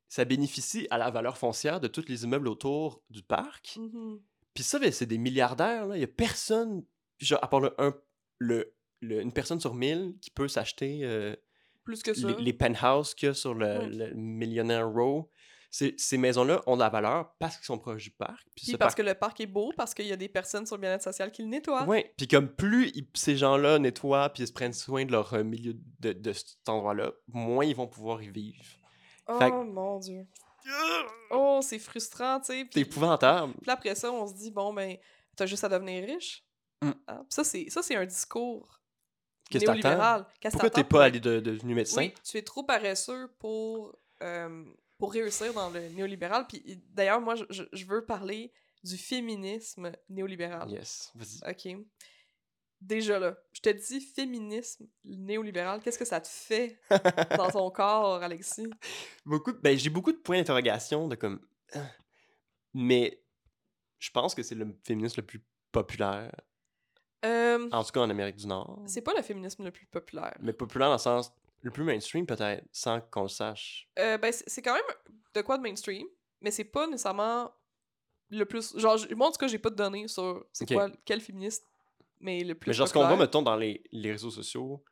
[0.08, 3.78] ça bénéficie à la valeur foncière de tous les immeubles autour du parc.
[3.80, 4.22] Mhm.
[4.54, 5.96] Puis ça, ben, c'est des milliardaires, là.
[5.98, 6.84] Il y a personne,
[7.20, 7.94] genre, à part le, un,
[8.40, 11.36] le, le- une personne sur mille qui peut s'acheter euh,
[11.84, 12.28] Plus que ça.
[12.28, 15.30] les, les penthouses qu'il y a sur le, Millionaire Row.
[15.72, 18.42] Ces, ces maisons-là ont de la valeur parce qu'ils sont proches du parc.
[18.56, 20.28] Puis Puis ce parce parc- que le parc est beau, parce qu'il y a des
[20.28, 21.86] personnes sur le bien-être social qui le nettoient.
[21.86, 25.32] Ouais, puis comme plus ils- ces gens-là nettoient puis ils se prennent soin de leur
[25.36, 28.64] euh, milieu de, de cet endroit-là, moins ils vont pouvoir y vivre.
[29.28, 30.26] Oh Fait mon dieu.
[31.32, 32.60] Oh, c'est frustrant, tu sais.
[32.60, 33.54] C'est Puis épouvantable.
[33.62, 34.98] puis après ça, on se dit, bon, ben,
[35.36, 36.44] t'as juste à devenir riche.
[36.82, 36.92] Mm.
[37.08, 38.82] Ah, ça, c'est ça, c'est un discours
[39.50, 39.82] Qu'est-ce que t'attends?
[39.90, 40.26] néolibéral.
[40.40, 42.02] Qu'est-ce que Pourquoi t'es pas allé de, devenu médecin?
[42.02, 44.66] Oui, tu es trop paresseux pour, euh,
[44.98, 46.46] pour réussir dans le néolibéral.
[46.48, 48.54] Puis d'ailleurs, moi, je, je- je veux parler
[48.84, 50.70] du féminisme néolibéral.
[50.72, 51.52] Yes, vas-y.
[51.52, 51.86] OK.
[52.82, 56.80] Déjà là, je te dis féminisme néolibéral, qu'est-ce que ça te fait
[57.38, 58.70] dans ton corps, Alexis?
[59.26, 61.42] Beaucoup, ben, j'ai beaucoup de points d'interrogation de comme.
[61.74, 61.86] ah.
[62.74, 63.22] Mais
[63.98, 66.32] je pense que c'est le féminisme le plus populaire,
[67.26, 68.82] Euh, en tout cas en Amérique du Nord.
[68.88, 70.38] c'est pas le féminisme le plus populaire.
[70.40, 73.90] Mais populaire dans le sens le plus mainstream peut-être, sans qu'on le sache.
[74.00, 74.84] Euh, ben, c'est quand même
[75.34, 76.08] de quoi de mainstream,
[76.40, 77.52] mais c'est pas nécessairement
[78.30, 78.78] le plus.
[78.78, 81.66] Genre, moi en tout cas, j'ai pas de données sur c'est quoi, quel féministe,
[82.20, 82.70] mais le plus.
[82.70, 84.84] Mais genre ce qu'on voit, mettons, dans les, les réseaux sociaux,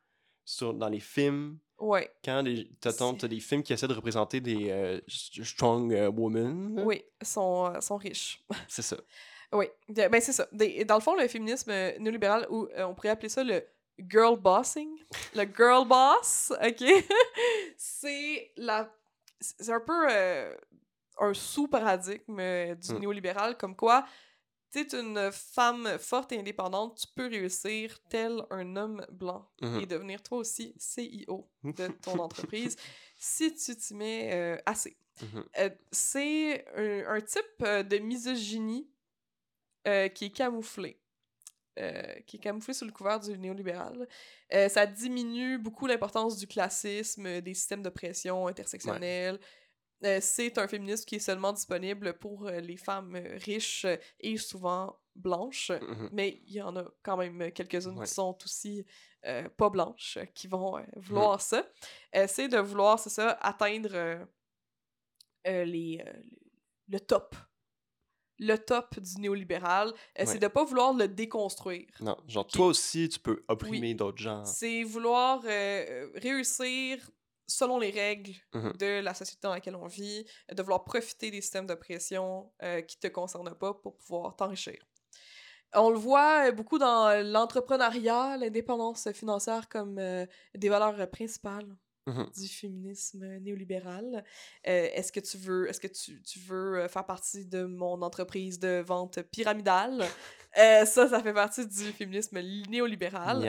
[0.44, 2.42] sur, dans les films, Ouais, quand
[2.80, 7.72] t'as des films qui essaient de représenter des euh, strong euh, women, là, oui, sont,
[7.72, 8.42] euh, sont riches.
[8.68, 8.96] c'est ça.
[9.52, 10.48] oui, ben c'est ça.
[10.50, 11.70] Des- dans le fond, le féminisme
[12.00, 13.62] néolibéral, ou on pourrait appeler ça le
[14.08, 14.90] girl bossing,
[15.36, 16.82] le girl boss, ok?
[17.76, 18.92] c'est la.
[19.40, 20.08] C'est un peu
[21.20, 22.98] un sous-paradigme du Mm.
[22.98, 24.04] néolibéral, comme quoi,
[24.70, 29.80] tu es une femme forte et indépendante, tu peux réussir tel un homme blanc Mhm.
[29.80, 32.76] et devenir toi aussi CEO de ton entreprise
[33.16, 34.96] si tu t'y mets euh, assez.
[35.22, 35.44] Mhm.
[35.58, 38.88] Euh, c'est un, un type euh, de misogynie
[39.86, 41.00] euh, qui est camouflé.
[42.26, 44.08] qui est camouflé sous le couvert du néolibéral.
[44.68, 49.38] Ça diminue beaucoup l'importance du classisme, des systèmes de pression intersectionnels.
[50.04, 53.84] Euh, c'est un féminisme qui est seulement disponible pour euh, les femmes euh, riches
[54.20, 56.10] et souvent blanches, Mhm.
[56.12, 58.06] mais il y en a quand même quelques-unes Ouais.
[58.06, 58.84] qui sont aussi
[59.56, 61.68] pas blanches, qui vont euh, vouloir ça.
[62.28, 64.24] C'est de vouloir, c'est ça, atteindre
[65.44, 66.04] les,
[66.88, 67.34] le top.
[68.38, 69.88] Le top du néolibéral.
[70.16, 70.24] Ouais.
[70.26, 71.88] C'est de pas vouloir le déconstruire.
[72.00, 74.44] Non, genre Qui- toi aussi, tu peux opprimer d'autres gens.
[74.44, 75.42] C'est vouloir
[76.14, 77.10] réussir
[77.48, 78.72] selon les règles Mhm.
[78.78, 82.80] de la société dans laquelle on vit, de vouloir profiter des systèmes de pression euh,
[82.82, 84.78] qui te concernent pas pour pouvoir t'enrichir.
[85.74, 90.24] On le voit euh, beaucoup dans l'entrepreneuriat, l'indépendance financière comme euh,
[90.54, 91.68] des valeurs euh, principales
[92.06, 92.30] Mhm.
[92.34, 94.24] du féminisme néolibéral.
[94.66, 98.00] Euh, est-ce que tu veux, est-ce que tu, tu veux euh, faire partie de mon
[98.00, 100.06] entreprise de vente pyramidale?
[100.56, 102.40] Euh, ça, ça fait partie du féminisme
[102.70, 103.42] néolibéral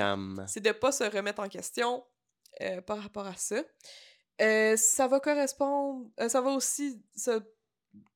[0.45, 2.03] c'est de pas se remettre en question
[2.61, 3.63] euh, par rapport à ça.
[4.41, 7.39] Euh, ça va correspondre, euh, ça va aussi, ça-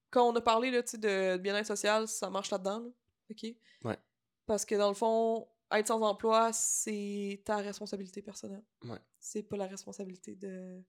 [0.10, 2.90] quand on a parlé là, de bien-être social, ça marche là-dedans, là,
[3.32, 3.46] ok?
[3.84, 3.98] Ouais.
[4.46, 8.64] Parce que dans le fond, être sans emploi, c'est ta responsabilité personnelle.
[8.86, 9.00] Ouais.
[9.20, 10.82] C'est pas la responsabilité de,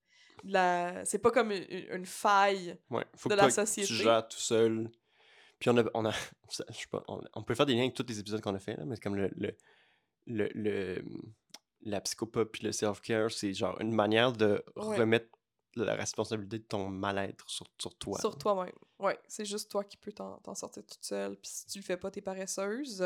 [0.45, 1.05] de la.
[1.05, 2.77] C'est pas comme une, une faille.
[2.91, 3.87] Ouais, faut de que la société.
[3.89, 4.91] tu gères tout seul.
[5.59, 6.11] Puis on a, on a
[6.51, 8.59] je sais pas, on, on peut faire des liens avec tous les épisodes qu'on a
[8.59, 9.57] fait, là, mais c'est comme le, le,
[10.27, 11.05] le, le-
[11.85, 14.99] la psychopop puis le self-care, c'est genre une manière de Ouais.
[14.99, 15.29] remettre
[15.77, 18.19] la responsabilité de ton mal-être sur, sur toi.
[18.21, 18.73] Sur toi-même.
[19.01, 21.37] Ouais, c'est juste toi qui peux t'en sortir toute seule.
[21.37, 23.03] Puis si tu le fais pas, t'es paresseuse.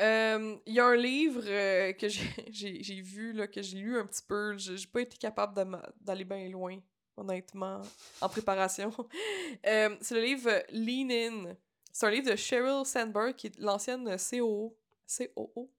[0.00, 2.08] Euh, Il y a un livre euh, que
[2.50, 4.56] j'ai- vu, là, que j'ai lu un petit peu.
[4.56, 5.54] J'ai pas été capable
[6.00, 6.78] d'aller bien loin,
[7.16, 7.82] honnêtement,
[8.20, 8.90] en préparation.
[9.66, 11.56] Euh, c'est le livre Lean In.
[11.92, 14.76] C'est un livre de Sheryl Sandberg, qui est l'ancienne COO,
[15.16, 15.70] COO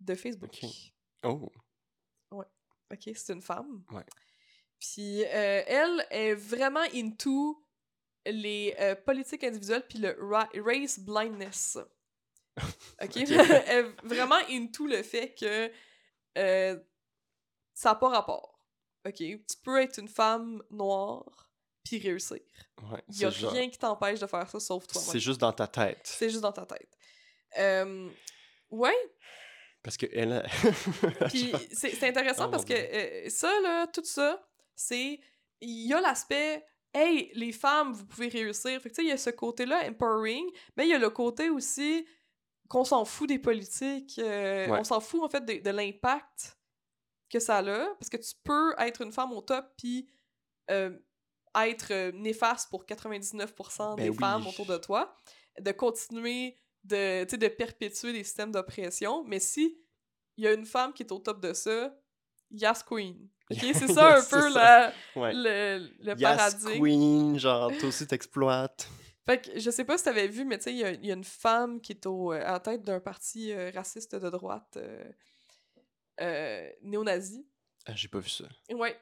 [0.00, 0.58] de Facebook.
[1.24, 1.50] Oh,
[2.90, 3.84] Ok, c'est une femme.
[3.90, 4.04] Ouais.
[4.80, 7.62] Puis euh, elle est vraiment into
[8.24, 11.78] les euh, politiques individuelles puis le ra- race blindness.
[13.02, 13.16] Ok?
[13.16, 15.70] elle est vraiment into le fait que
[16.38, 16.80] euh,
[17.74, 18.58] ça n'a pas rapport.
[19.06, 19.16] Ok?
[19.16, 21.50] Tu peux être une femme noire
[21.84, 22.40] puis réussir.
[22.90, 23.02] ouais.
[23.08, 25.00] Il y a genre- rien qui t'empêche de faire ça sauf toi.
[25.00, 26.00] C'est juste dans ta tête.
[26.04, 26.96] C'est juste dans ta tête.
[28.70, 28.96] Ouais,
[29.82, 30.44] Parce que elle.
[31.28, 35.20] Puis c'est intéressant Oh parce que euh, ça, là, tout ça, c'est.
[35.60, 36.64] Il y a l'aspect.
[36.94, 38.80] Hey, les femmes, vous pouvez réussir.
[38.80, 41.10] Fait que tu sais, il y a ce côté-là, empowering, mais il y a le
[41.10, 42.06] côté aussi
[42.68, 44.18] qu'on s'en fout des politiques.
[44.18, 44.78] euh, Ouais.
[44.80, 46.58] On s'en fout, en fait, de, de l'impact
[47.30, 47.94] que ça a.
[47.96, 50.08] Parce que tu peux être une femme au top, puis
[50.70, 50.98] euh,
[51.56, 54.16] être néfaste pour 99% des Ben oui.
[54.18, 55.14] femmes autour de toi.
[55.60, 56.56] De continuer
[56.88, 59.24] de, de perpétuer des systèmes d'oppression.
[59.24, 59.78] Mais si
[60.36, 61.96] il y a une femme qui est au top de ça,
[62.50, 63.28] Yas Queen.
[63.50, 64.50] Ok, c'est ça un peu ça.
[64.50, 65.32] la- ouais.
[65.34, 66.82] le, le Yes, paradigme.
[66.82, 68.88] Queen, genre, toi aussi t'exploites.
[69.26, 71.14] Fait que je sais pas si t'avais vu, mais tu sais, il y, y a
[71.14, 74.78] une femme qui est au, euh, à la tête d'un parti euh, raciste de droite
[74.78, 75.04] euh,
[76.20, 77.46] euh, néo-nazi.
[77.86, 78.44] Ah, j'ai pas vu ça.
[78.70, 78.98] Ouais.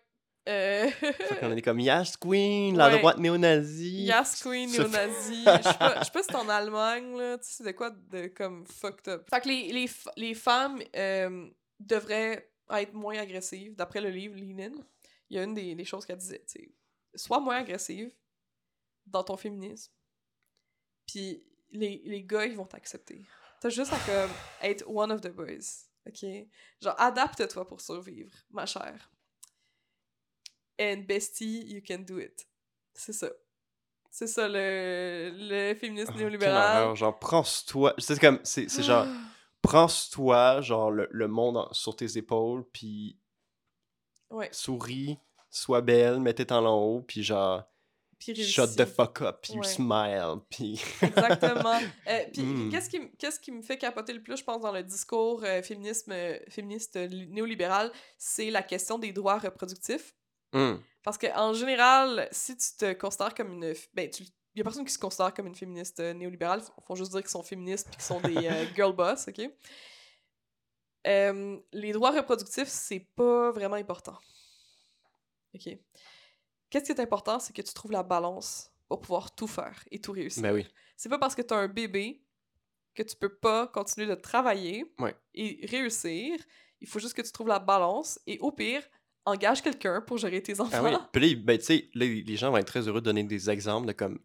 [0.49, 0.89] Euh...
[0.91, 2.99] Fait qu'on est comme Yes, Queen, la Ouais.
[2.99, 4.05] droite néo-nazie.
[4.05, 5.45] Yas Queen Ça fait- néo-nazi.
[5.45, 7.39] Je sais pas, si c'est en Allemagne, là.
[7.39, 9.29] Tu sais, c'est de quoi de comme fucked up.
[9.29, 11.49] Fait que les, les, les femmes euh,
[11.81, 14.85] devraient être moins agressives, d'après le livre Lean In.
[15.31, 16.71] Il y a une des, des choses qu'elle disait, tu sais.
[17.15, 18.13] Sois moins agressive
[19.07, 19.93] dans ton féminisme.
[21.07, 21.43] Puis
[21.73, 23.25] les, les gars, ils vont t'accepter.
[23.61, 24.31] T'as juste à comme
[24.63, 25.87] être one of the boys.
[26.07, 26.25] OK?
[26.81, 29.11] Genre, adapte-toi pour survivre, ma chère.
[30.81, 32.47] And bestie, you can do it.
[32.95, 33.29] C'est ça.
[34.11, 36.83] C'est ça le, le féminisme Ah, néolibéral.
[36.83, 37.95] horreur, Genre, prends-toi.
[37.99, 38.41] C'est comme.
[38.45, 39.07] C'est c'est genre.
[39.63, 43.19] Prends-toi, genre, le, le monde en- sur tes épaules, puis
[44.31, 45.19] Ouais, souris,
[45.51, 47.65] sois belle, mets-toi en haut, puis genre.
[48.19, 49.65] puis Shut the fuck up, puis Ouais.
[49.67, 50.81] smile, puis.
[51.03, 51.81] Exactement.
[52.07, 52.71] Euh, puis Mm.
[52.71, 55.63] qu'est-ce qui, qu'est-ce qui me fait capoter le plus, je pense, dans le discours euh,
[55.63, 60.15] féminisme, euh, féministe euh, li- néolibéral, c'est la question des droits reproductifs.
[60.53, 63.75] Hum, Parce qu'en général, si tu te considères comme une...
[63.95, 64.23] Ben, tu...
[64.55, 66.63] Il y a personne qui se considère comme une féministe euh, néolibérale.
[66.79, 69.51] Ils font juste dire qu'ils sont féministes puis qu'ils sont des euh, girl boss, OK?
[71.07, 74.19] Euh, les droits reproductifs, c'est pas vraiment important.
[75.55, 75.69] OK?
[76.71, 80.01] Qu'est-ce qui est important, c'est que tu trouves la balance pour pouvoir tout faire et
[80.01, 80.43] tout réussir.
[80.43, 80.67] Ben oui.
[80.97, 82.25] C'est pas parce que t'as un bébé
[82.95, 85.15] que tu peux pas continuer de travailler Ouais.
[85.35, 86.39] et réussir.
[86.81, 88.83] Il faut juste que tu trouves la balance et au pire,
[89.27, 90.71] engage quelqu'un pour gérer tes enfants.
[90.73, 90.91] Ah oui.
[91.13, 93.87] Puis là, ben, tu sais, les gens vont être très heureux de donner des exemples
[93.89, 94.19] de comme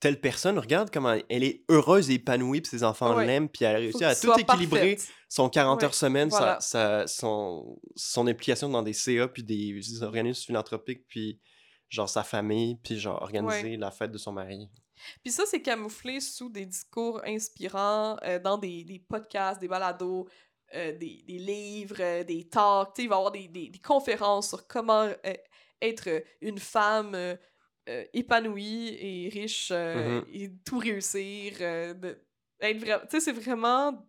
[0.00, 3.26] telle personne, regarde comment elle est heureuse et épanouie, puis ses enfants Ouais.
[3.26, 5.08] l'aiment, puis elle a réussi à tout équilibrer, parfaite.
[5.28, 6.60] son 40 Ouais, heures semaine, sa- voilà.
[6.60, 11.40] sa- son, son implication dans des CA, puis des, des organismes philanthropiques, puis
[11.88, 14.68] genre sa famille, puis genre organiser la fête de son mari.
[15.22, 20.28] Puis ça, c'est camouflé sous des discours inspirants, euh, dans des, des podcasts, des balados,
[20.74, 22.98] euh, des, des livres, euh, des talks.
[22.98, 25.34] Il va y avoir des, des, des conférences sur comment euh,
[25.80, 26.08] être
[26.40, 27.36] une femme euh,
[28.12, 30.24] épanouie et riche Mhm.
[30.32, 31.58] et tout réussir.
[31.58, 32.18] de-
[32.60, 34.06] être vra- c'est vraiment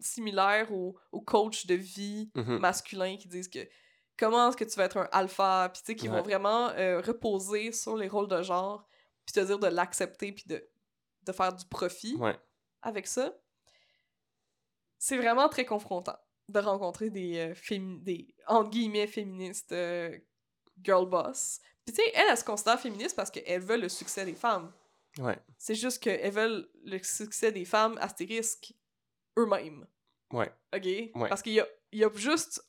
[0.00, 2.58] similaire aux au coachs de vie Mhm.
[2.58, 3.66] masculins qui disent que
[4.18, 7.72] comment est-ce que tu vas être un alpha, puis tu sais, qui vont vraiment reposer
[7.72, 8.86] sur les rôles de genre,
[9.24, 10.66] puis te dire de l'accepter, puis de,
[11.22, 12.36] de faire du profit Ouais.
[12.82, 13.34] avec ça.
[14.98, 16.16] C'est vraiment très confrontant
[16.48, 20.16] de rencontrer des, euh, des entre guillemets, féministes euh,
[20.82, 21.60] girl boss.
[21.84, 24.72] Puis tu sais, elle, elle se considère féministe parce qu'elle veut le succès des femmes.
[25.18, 25.38] Ouais.
[25.58, 28.74] C'est juste qu'elles veulent le succès des femmes risques
[29.38, 29.86] eux-mêmes.
[30.32, 30.50] Ouais.
[30.74, 30.84] OK?
[30.84, 31.28] Ouais.
[31.28, 32.64] Parce qu'il y a, il y a juste...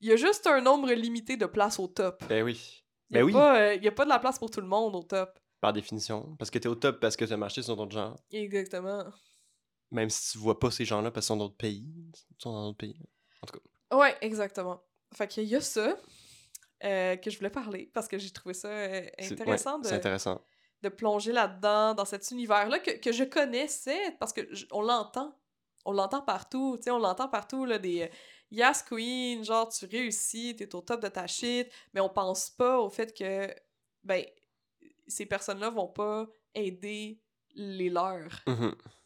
[0.00, 2.24] Il y a juste un nombre limité de places au top.
[2.28, 2.84] Ben oui.
[3.08, 3.32] Il Ben oui.
[3.32, 5.38] pas, euh, il y a pas de la place pour tout le monde au top.
[5.60, 6.36] Par définition.
[6.38, 8.18] Parce que t'es au top parce que t'as marché sur ton genre.
[8.30, 9.04] Exactement.
[9.94, 11.94] Même si tu vois pas ces gens-là parce qu'ils sont dans d'autres pays.
[12.30, 12.98] Ils sont dans d'autres pays.
[13.42, 13.96] En tout cas.
[13.96, 14.82] Ouais, exactement.
[15.14, 15.96] Fait qu'il y a ça
[16.84, 19.94] euh, que je voulais parler parce que j'ai trouvé ça euh, ouais, intéressant de, C'est
[19.94, 20.40] intéressant.
[20.82, 25.38] de plonger là-dedans, dans cet univers-là que, que je connaissais parce que je- on l'entend.
[25.86, 28.08] On l'entend partout, tu sais, on l'entend partout, là, des euh,
[28.50, 32.80] Yes Queen, genre tu réussis, t'es au top de ta shit, mais on pense pas
[32.80, 33.54] au fait que,
[34.02, 34.24] ben,
[35.06, 37.20] ces personnes-là vont pas aider
[37.54, 38.40] les leurs.
[38.46, 38.74] Mhm.
[38.74, 39.03] C'est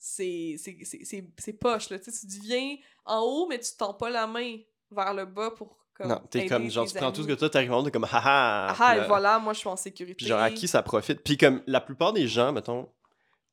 [0.00, 4.56] c'est- poche, là, tu sais, tu deviens en haut, mais tu tends pas la main
[4.90, 7.38] vers le bas pour, comme, Non, t'es comme, genre, tu prends tout ce que amis.
[7.38, 8.68] tu as, t'arrives en haut, t'es comme, haha!
[8.70, 10.14] Ah, puis et là- voilà, moi, je suis en sécurité.
[10.16, 11.22] Puis genre, à qui ça profite?
[11.22, 12.90] Puis comme la plupart des gens, mettons,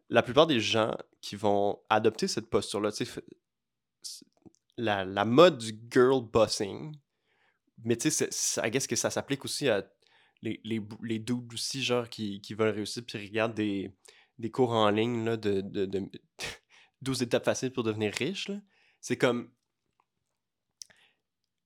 [0.09, 3.21] la plupart des gens qui vont adopter cette posture-là, tu sais,
[4.77, 6.95] la, la mode du girl bossing,
[7.83, 8.29] mais tu sais,
[8.63, 9.85] I guess que ça s'applique aussi à
[10.41, 13.91] les, les, les dudes aussi, genre, qui, qui veulent réussir, puis regardent des,
[14.39, 16.09] des cours en ligne, là, de, de, de
[17.01, 18.49] 12 étapes faciles pour devenir riche.
[19.01, 19.51] C'est comme...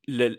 [0.08, 0.38] Le,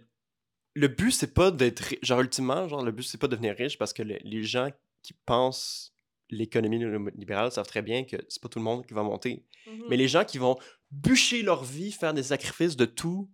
[0.75, 1.95] le but, c'est pas d'être...
[2.03, 4.71] Genre, ultimement, genre, le but, c'est pas de devenir riche parce que le- les gens
[5.03, 5.95] qui pensent
[6.31, 6.79] l'économie
[7.15, 9.45] libérale savent très bien que c'est pas tout le monde qui va monter.
[9.67, 9.85] Mhm.
[9.91, 10.59] Mais les gens qui vont
[10.91, 13.31] bûcher leur vie, faire des sacrifices de tout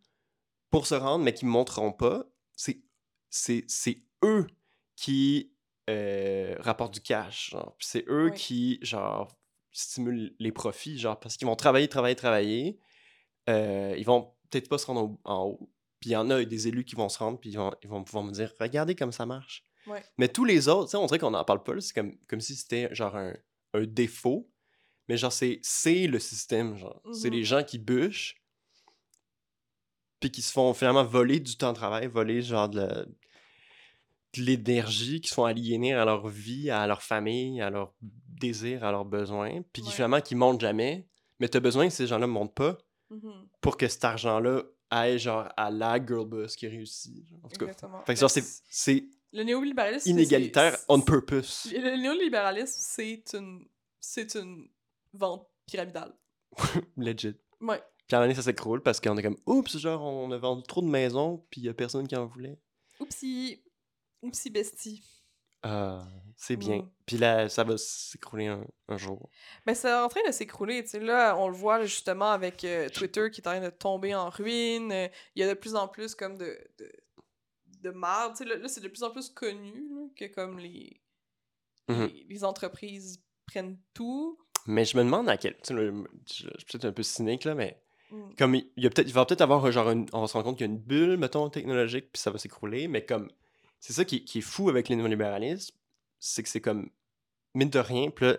[0.70, 2.26] pour se rendre, mais qui ne montreront pas,
[3.30, 4.46] c'est eux
[4.96, 5.53] qui
[5.89, 7.51] euh, rapportent du cash.
[7.51, 7.74] Genre.
[7.78, 8.36] Puis c'est eux Oui.
[8.36, 9.36] qui, genre,
[9.72, 12.78] stimulent les profits, genre, parce qu'ils vont travailler, travailler, travailler.
[13.49, 15.72] Euh, ils vont peut-être pas se rendre au- en haut.
[16.01, 17.89] Puis il y en a des élus qui vont se rendre, puis ils vont, ils
[17.89, 19.64] vont pouvoir me dire Regardez comme ça marche.
[19.86, 20.05] Ouais.
[20.18, 22.95] Mais tous les autres, on dirait qu'on n'en parle pas, c'est comme, comme si c'était
[22.95, 23.34] genre un,
[23.74, 24.51] un défaut.
[25.09, 27.01] Mais genre, c'est, c'est le système, genre.
[27.14, 27.34] C'est Mhm.
[27.34, 28.36] les gens qui bûchent,
[30.20, 33.05] puis qui se font finalement voler du temps de travail, voler genre de, la-
[34.36, 38.92] l'énergie, qui se font aliéner à leur vie, à leur famille, à leurs désirs, à
[38.92, 39.94] leurs besoins, puis qui Ouais.
[39.94, 41.06] finalement qui montent jamais.
[41.40, 42.76] Mais t'as besoin que ces gens-là montent pas
[43.10, 43.48] Mhm.
[43.60, 47.24] pour que cet argent-là aille genre à la girl boss qui réussit.
[47.42, 47.66] En tout cas.
[47.66, 47.98] Exactement.
[48.00, 48.30] Fait que Mais genre,
[48.70, 50.10] c'est, Le néolibéralisme.
[50.10, 51.68] inégalitaire on purpose.
[51.72, 53.66] Le néolibéralisme, c'est une.
[54.00, 54.68] C'est une
[55.12, 56.14] vente pyramidale.
[56.96, 57.34] Legit.
[57.60, 57.82] Ouais.
[58.06, 60.38] Puis à un moment donné, ça s'écroule parce qu'on est comme, oups, genre, on a
[60.38, 62.58] vendu trop de maisons, puis il y a personne qui en voulait.
[63.00, 63.60] Oupsie.
[64.22, 65.02] Oupsie bestie.
[65.62, 66.06] Ah,
[66.36, 66.78] c'est bien.
[66.82, 66.90] Mm.
[67.06, 69.28] Puis là, ça va s'écrouler un, un jour.
[69.66, 71.00] Mais c'est en train de s'écrouler, tu sais.
[71.00, 74.30] Là, on le voit justement avec euh, Twitter qui est en train de tomber en
[74.30, 74.92] ruine.
[75.34, 76.56] Il y a de plus en plus comme de.
[76.78, 76.92] de
[77.80, 80.58] de marde, tu sais, là, là, c'est de plus en plus connu là, que comme
[80.58, 81.00] les,
[81.88, 82.06] Mhm.
[82.06, 84.36] les, les entreprises prennent tout.
[84.66, 85.54] Mais je me demande à quel.
[85.58, 88.34] Tu sais, le- je je suis peut-être un peu cynique, là, mais Mm.
[88.36, 89.90] comme il, il y a peut-être, il va peut-être avoir genre.
[89.90, 92.38] une- on se rendre compte qu'il y a une bulle, mettons, technologique, puis ça va
[92.38, 93.30] s'écrouler, mais comme.
[93.80, 95.76] C'est ça qui, qui est fou avec le néolibéralisme,
[96.18, 96.90] c'est que c'est comme.
[97.54, 98.38] Mine de rien, puis là,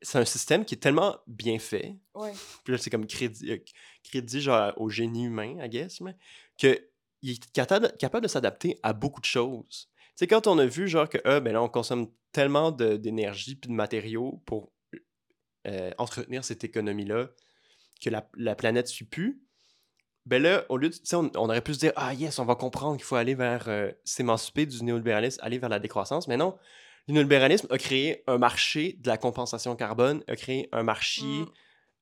[0.00, 2.32] c'est un système qui est tellement bien fait, Ouais.
[2.64, 3.58] puis là, c'est comme crédit, euh,
[4.04, 6.16] crédit genre au génie humain, I guess, mais
[6.58, 6.88] que
[7.20, 9.88] il est capable, capable de s'adapter à beaucoup de choses.
[9.94, 13.54] Tu sais, quand on a vu, genre, que, ah, ben là, on consomme tellement d'énergie
[13.56, 14.72] puis de matériaux pour
[15.66, 17.30] euh, entretenir cette économie-là
[18.00, 19.40] que la, la planète suit plus,
[20.26, 22.38] ben là, au lieu de, tu sais, on, on aurait pu se dire, ah yes,
[22.38, 26.28] on va comprendre qu'il faut aller vers euh, s'émanciper du néolibéralisme, aller vers la décroissance,
[26.28, 26.56] mais non,
[27.08, 31.46] le néolibéralisme a créé un marché de la compensation carbone, a créé un marché, Mm.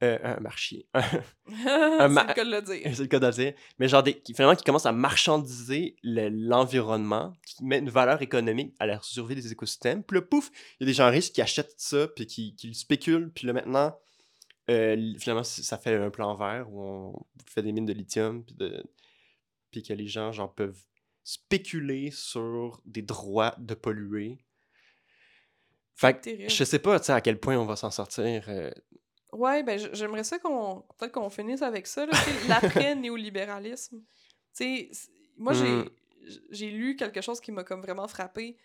[0.03, 0.87] euh, un marché,
[1.49, 2.83] c'est ma- le cas de le dire.
[2.95, 6.29] c'est le cas de le dire, mais genre des, finalement qui commence à marchandiser le-
[6.29, 10.03] l'environnement, qui met une valeur économique à la survie des écosystèmes.
[10.03, 12.69] Puis là, pouf, il y a des gens riches qui achètent ça, puis qui, qui
[12.69, 13.97] le spéculent, puis là maintenant,
[14.71, 18.55] euh, finalement, ça fait un plan vert où on fait des mines de lithium, puis,
[18.55, 18.85] de,
[19.71, 20.81] puis que les gens genre peuvent
[21.25, 24.39] spéculer sur des droits de polluer.
[25.95, 28.45] Fait que je sais pas, à quel point on va s'en sortir.
[28.49, 28.71] euh,
[29.33, 32.05] Ouais, ben j'aimerais ça qu'on peut-être qu'on finisse avec ça,
[32.49, 34.03] l'après-néolibéralisme.
[35.37, 35.89] Moi Mm.
[36.51, 38.57] j'ai lu quelque chose qui m'a comme vraiment frappé,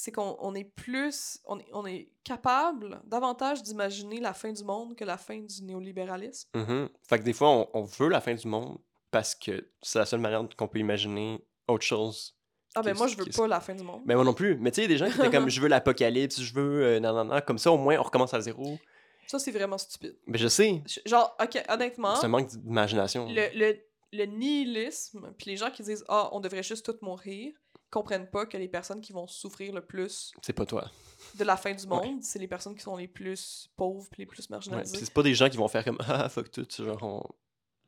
[0.00, 4.64] c'est qu'on on est plus on est, on est capable davantage d'imaginer la fin du
[4.64, 6.48] monde que la fin du néolibéralisme.
[6.54, 6.88] Mhm.
[7.08, 8.78] Fait que des fois, on, on veut la fin du monde
[9.10, 12.34] parce que c'est la seule manière qu'on peut imaginer autre chose.
[12.74, 14.02] Ah ben moi je veux pas la fin du monde.
[14.04, 14.56] Mais moi non plus.
[14.56, 16.54] Mais tu sais, il y a des gens qui étaient comme je veux l'apocalypse, je
[16.54, 17.40] veux euh, non, non, non.
[17.46, 18.78] Comme ça, au moins, on recommence à zéro.
[19.26, 20.16] Ça c'est vraiment stupide.
[20.26, 23.26] Mais je sais, Genre OK, honnêtement, c'est un manque d'imagination.
[23.28, 23.78] le, le,
[24.12, 27.52] le nihilisme, puis les gens qui disent ah, on devrait juste tous mourir,
[27.90, 30.90] comprennent pas que les personnes qui vont souffrir le plus C'est pas toi.
[31.36, 32.08] de la fin du Ouais.
[32.08, 34.98] monde, c'est les personnes qui sont les plus pauvres puis les plus marginalisées.
[34.98, 37.22] C'est pas des gens qui vont faire comme ah fuck tout, genre on...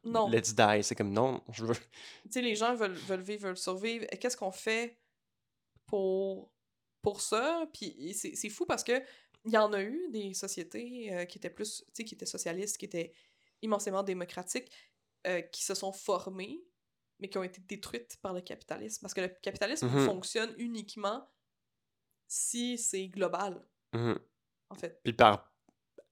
[0.08, 0.82] non, let's die.
[0.82, 1.74] C'est comme non, je veux.
[1.74, 1.80] tu
[2.30, 4.06] sais, les gens veulent, veulent vivre, veulent survivre.
[4.10, 4.96] Et Qu'est-ce qu'on fait
[5.86, 6.50] pour,
[7.02, 7.66] pour ça?
[7.72, 9.02] Puis c'est c'est fou parce que
[9.46, 12.26] il y en a eu des sociétés euh, qui étaient plus, tu sais, qui étaient
[12.26, 13.12] socialistes, qui étaient
[13.62, 14.70] immensément démocratiques,
[15.26, 16.60] euh, qui se sont formées,
[17.20, 19.00] mais qui ont été détruites par le capitalisme.
[19.02, 20.04] Parce que le capitalisme Mhm.
[20.06, 21.28] fonctionne uniquement
[22.26, 23.60] si c'est global,
[23.92, 24.18] Mhm.
[24.70, 25.00] en fait.
[25.02, 25.52] Puis par,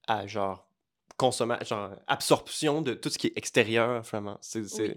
[0.07, 0.69] à, genre,
[1.17, 4.37] consomma genre, absorption de tout ce qui est extérieur, vraiment.
[4.41, 4.93] C'est Oui.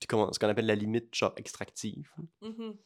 [0.00, 2.10] ce qu'on appelle la limite, genre, extractive.
[2.40, 2.76] Mhm.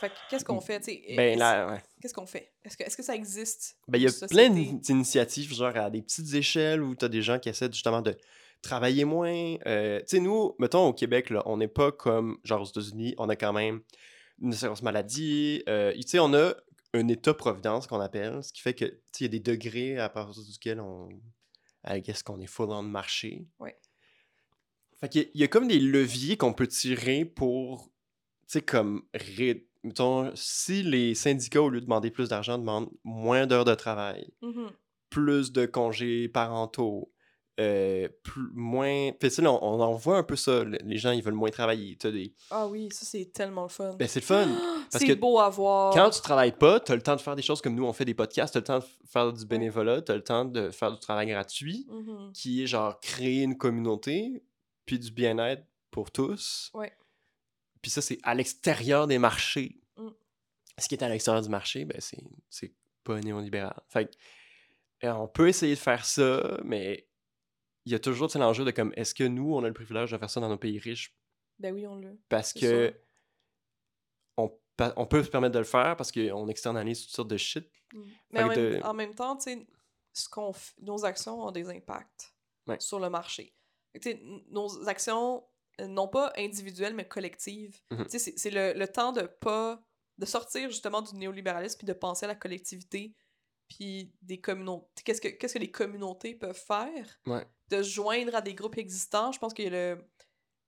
[0.00, 1.14] Fait qu'est-ce qu'on fait, tu sais?
[1.16, 1.82] Ben ouais.
[2.02, 2.52] Qu'est-ce qu'on fait?
[2.64, 3.78] Est-ce que, est-ce que ça existe?
[3.88, 7.38] Ben, il y a plein d'initiatives, genre à des petites échelles où t'as des gens
[7.38, 8.14] qui essaient justement de
[8.66, 9.56] travailler moins.
[9.66, 13.14] Euh, tu sais, nous, mettons au Québec, là, on n'est pas comme, genre aux États-Unis,
[13.18, 13.80] on a quand même
[14.42, 15.62] une assurance maladie.
[15.68, 16.54] euh, tu sais, on a
[16.94, 19.98] un état-providence qu'on appelle, ce qui fait que, tu sais, il y a des degrés
[19.98, 21.08] à partir duquel on.
[21.88, 23.46] I guess qu'on est full on marché.
[23.60, 23.76] Ouais.
[25.00, 27.92] Fait qu'il y y, a comme des leviers qu'on peut tirer pour, tu
[28.48, 33.46] sais, comme, ré- mettons, si les syndicats, au lieu de demander plus d'argent, demandent moins
[33.46, 34.70] d'heures de travail, Mhm.
[35.10, 37.12] plus de congés parentaux,
[37.58, 39.12] euh, plus, moins...
[39.12, 41.22] Puis tu sais, là, on, on en voit un peu ça, le- les gens, ils
[41.22, 41.96] veulent moins travailler.
[41.96, 42.34] T'as des...
[42.50, 43.94] Ah oui, ça c'est tellement le fun.
[43.94, 44.46] Ben, c'est le fun!
[44.92, 45.94] parce c'est que beau à voir.
[45.94, 48.04] Quand tu travailles pas, t'as le temps de faire des choses comme nous, on fait
[48.04, 50.98] des podcasts, t'as le temps de faire du bénévolat, t'as le temps de faire du
[51.00, 52.32] travail gratuit, Mhm.
[52.34, 54.42] qui est genre créer une communauté,
[54.84, 56.70] puis du bien-être pour tous.
[56.74, 56.92] Ouais.
[57.80, 59.80] Puis ça, c'est à l'extérieur des marchés.
[59.96, 60.08] Mm.
[60.78, 63.80] Ce qui est à l'extérieur du marché, ben c'est, c'est pas néolibéral.
[63.88, 67.06] Fait que, euh, on peut essayer de faire ça, mais
[67.86, 70.18] il y a toujours l'enjeu de comme, est-ce que nous, on a le privilège de
[70.18, 71.16] faire ça dans nos pays riches?
[71.58, 72.10] Ben oui, on l'a.
[72.28, 72.92] parce que sûr.
[74.36, 74.52] on,
[74.96, 77.66] on peut se permettre de le faire parce qu'on externalise toutes sortes de shit.
[78.30, 82.34] Mais en même, de- en même temps, ce qu'on f- nos actions ont des impacts
[82.66, 82.80] Ouais.
[82.80, 83.54] sur le marché.
[84.48, 85.46] Nos actions,
[85.80, 87.80] euh, non pas individuelles, mais collectives.
[87.92, 88.08] Mhm.
[88.08, 89.80] Sais, c'est- c'est le, le temps de pas
[90.18, 93.14] de sortir justement du néolibéralisme puis de penser à la collectivité
[93.68, 94.88] puis des communautés.
[95.04, 97.18] Qu'est-ce que, qu'est-ce que les communautés peuvent faire?
[97.26, 97.46] Ouais.
[97.70, 99.32] De se joindre à des groupes existants.
[99.32, 99.98] Je pense qu'il y a le,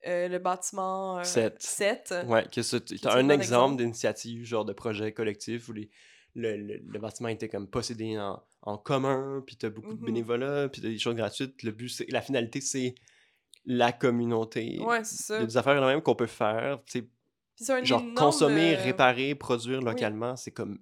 [0.06, 1.62] euh, le bâtiment euh, Sept.
[1.62, 2.14] 7.
[2.26, 5.72] Ouais, que ça, Qui t'as est un un exemple d'initiative, genre de projet collectif où
[5.72, 5.90] les,
[6.34, 10.06] le, le, le bâtiment était comme possédé en, en commun, puis t'as beaucoup de Mhm.
[10.06, 11.62] bénévolat, puis t'as des choses gratuites.
[11.62, 12.94] Le but, c'est, la finalité, c'est
[13.64, 14.78] la communauté.
[14.80, 15.40] Ouais, c'est Il ça.
[15.40, 17.08] y a des affaires là même qu'on peut faire, c'est
[17.70, 20.78] un genre énorme, consommer, euh, réparer, produire localement, c'est comme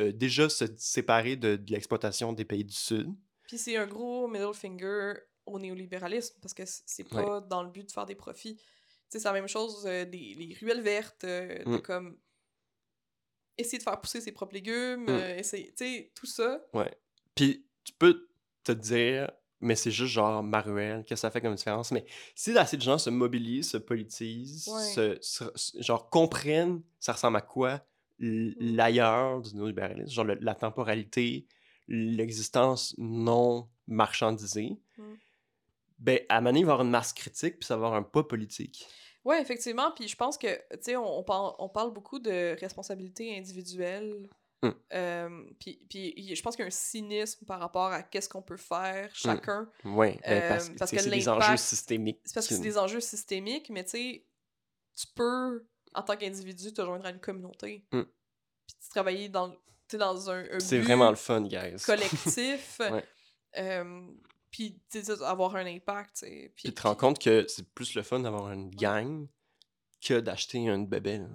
[0.00, 3.08] euh, déjà se séparer de, de l'exploitation des pays du Sud.
[3.46, 5.14] Puis c'est un gros middle finger
[5.52, 7.22] au néolibéralisme parce que c'est Ouais.
[7.24, 8.60] pas dans le but de faire des profits.
[9.08, 11.82] C'est la même chose euh, des les ruelles vertes, euh, de Mm.
[11.82, 12.18] comme
[13.56, 15.08] essayer de faire pousser ses propres légumes, Mm.
[15.08, 16.60] euh, essayer, tu sais, tout ça.
[16.74, 16.94] Ouais.
[17.34, 18.28] Puis tu peux
[18.64, 19.30] te dire,
[19.60, 21.90] mais c'est juste genre Maruel, que ça fait comme différence.
[21.90, 24.82] Mais si assez de gens se mobilisent, se politisent, Ouais.
[24.84, 27.80] se, se- se- genre comprennent ça ressemble à quoi
[28.20, 28.50] Mm.
[28.58, 31.46] l'ailleurs du néolibéralisme, genre le- la temporalité,
[31.88, 35.14] l'existence non marchandisée, Mm.
[35.98, 38.22] Ben à donné, il va avoir une masse critique, puis ça va avoir un pas
[38.22, 38.86] politique.
[39.24, 39.90] Ouais, effectivement.
[39.92, 44.28] Puis je pense que, tu sais, on, on, parle, on parle beaucoup de responsabilité individuelle.
[44.62, 44.68] Mm.
[44.92, 48.56] Euh, puis, je pense qu'il y a un cynisme par rapport à qu'est-ce qu'on peut
[48.56, 49.68] faire chacun.
[49.84, 52.20] Oui, ben, parce, Euh, que parce que c'est des enjeux systémiques.
[52.24, 54.26] C'est parce que c'est des enjeux systémiques, mais tu sais,
[54.96, 57.86] tu peux, en tant qu'individu, te joindre à une communauté.
[57.92, 58.02] Mm.
[58.02, 59.54] Puis tu travailler dans,
[59.92, 61.76] dans un, un C'est vraiment le fun, guys.
[61.84, 62.80] collectif.
[62.90, 63.04] Ouais.
[63.58, 64.06] euh,
[64.50, 64.80] puis,
[65.24, 66.24] avoir un impact.
[66.56, 69.26] Puis tu te rends compte que c'est plus le fun d'avoir une gang
[70.00, 71.28] que d'acheter une bébelle.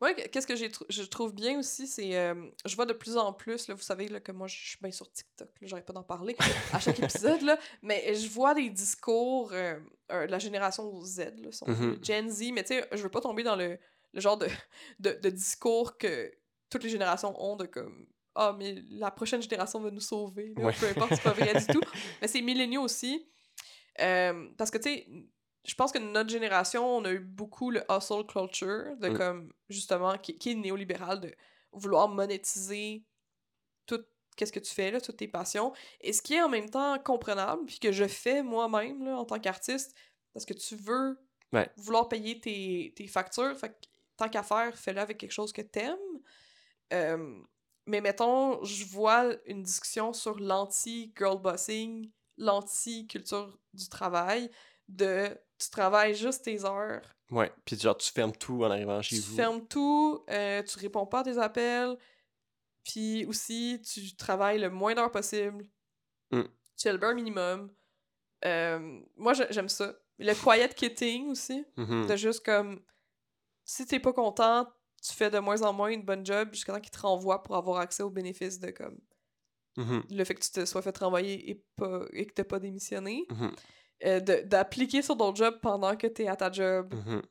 [0.00, 2.16] Moi, qu'est-ce que je trouve bien aussi, c'est.
[2.18, 2.34] euh,
[2.64, 4.90] je vois de plus en plus, là, vous savez là, que moi, je suis bien
[4.90, 6.36] sur TikTok, j'arrête pas d'en parler
[6.72, 9.78] à chaque épisode, là, mais je vois des discours euh,
[10.10, 11.98] euh, de la génération Z, là, Mhm.
[12.04, 13.78] Gen Z, mais tu sais, je veux pas tomber dans le,
[14.12, 14.48] le genre de,
[14.98, 16.32] de, de discours que
[16.70, 18.06] toutes les générations ont de comme.
[18.34, 20.54] Ah, mais la prochaine génération va nous sauver.
[20.56, 20.72] là, Ouais.
[20.78, 21.80] Peu importe, c'est pas vrai du tout.
[22.22, 23.28] Mais c'est milléniaux aussi.
[24.00, 25.06] Euh, parce que, tu sais,
[25.64, 29.16] je pense que notre génération, on a eu beaucoup le hustle culture, de Mm.
[29.16, 31.34] comme, justement, qui, qui est néolibéral, de
[31.72, 33.04] vouloir monétiser
[33.86, 34.04] tout
[34.36, 35.72] qu'est-ce que tu fais, là, toutes tes passions.
[36.00, 39.24] Et ce qui est en même temps comprenable, puis que je fais moi-même, là, en
[39.24, 39.94] tant qu'artiste,
[40.32, 41.18] parce que tu veux
[41.52, 41.70] Ouais.
[41.76, 43.74] vouloir payer tes, tes factures, fait que
[44.16, 45.96] tant qu'à faire, fais-le avec quelque chose que t'aimes.
[46.92, 47.40] Euh,
[47.86, 54.50] mais mettons, je vois une discussion sur l'anti-girl bossing, l'anti-culture du travail,
[54.88, 55.28] de
[55.58, 57.50] tu travailles juste tes heures, Ouais.
[57.64, 59.34] Puis genre, tu fermes tout en arrivant chez tu vous.
[59.36, 61.96] fermes tout, euh, tu réponds pas à tes appels,
[62.84, 65.64] puis aussi tu travailles le moins d'heures possible.
[66.30, 66.42] Mm.
[66.42, 67.72] Tu fais le bare minimum.
[68.44, 69.94] Euh, moi, j'ai- j'aime ça.
[70.18, 72.06] Le quiet quitting aussi, Mhm.
[72.08, 72.84] de juste comme
[73.64, 74.68] si t'es pas content,
[75.06, 77.56] tu fais de moins en moins une bonne job jusqu'à temps qu'ils te renvoient pour
[77.56, 78.98] avoir accès aux bénéfices de comme
[79.76, 80.04] Mhm.
[80.10, 83.26] le fait que tu te sois fait renvoyer et, pas, et que t'as pas démissionné.
[84.04, 86.94] Euh, de- d'appliquer sur ton job pendant que t'es à ta job.
[86.94, 87.22] Mhm.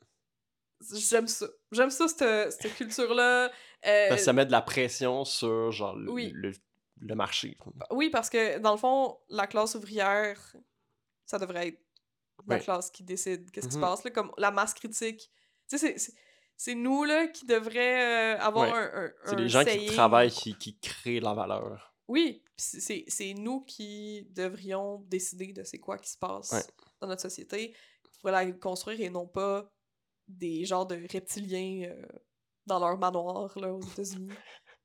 [0.93, 1.47] J'aime ça.
[1.71, 3.45] J'aime ça, cette, cette culture-là.
[3.85, 6.31] Euh, Parce que ça met de la pression sur genre le, Oui.
[6.33, 6.51] le,
[6.99, 7.57] le marché.
[7.91, 10.55] Oui, parce que dans le fond, la classe ouvrière,
[11.25, 11.81] ça devrait être
[12.47, 15.31] la classe qui décide qu'est-ce qui se passe, là, comme la masse critique.
[15.69, 16.13] Tu sais, c'est-
[16.57, 18.77] c'est- nous, là, qui devraient euh, avoir Ouais.
[18.77, 21.93] un, un- C'est les gens qui travaillent qui, qui créent la valeur.
[22.07, 26.63] Oui, c'est- nous qui devrions décider de c'est quoi qui se passe Ouais.
[27.01, 27.75] dans notre société
[28.21, 29.65] pour la construire et non pas
[30.27, 32.05] des genres de reptiliens euh,
[32.65, 34.29] dans leur manoir là, aux États-Unis.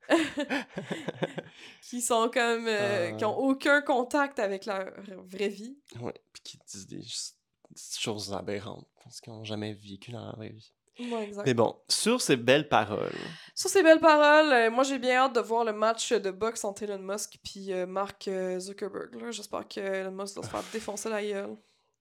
[1.82, 2.66] qui sont comme.
[2.66, 3.50] euh, qui ont Euh.
[3.52, 4.90] aucun contact avec leur
[5.26, 5.78] vraie vie.
[6.00, 6.14] ouais.
[6.32, 10.50] Puis qui disent des, des choses aberrantes parce qu'ils n'ont jamais vécu dans la vraie
[10.50, 10.72] vie.
[10.98, 11.46] Exact.
[11.46, 13.12] Mais bon, sur ces belles paroles,
[13.54, 16.64] Sur ces belles paroles, euh, moi j'ai bien hâte de voir le match de boxe
[16.64, 19.16] entre Elon Musk puis euh, Mark euh, Zuckerberg.
[19.30, 21.56] J'espère que Elon Musk va se faire défoncer la gueule.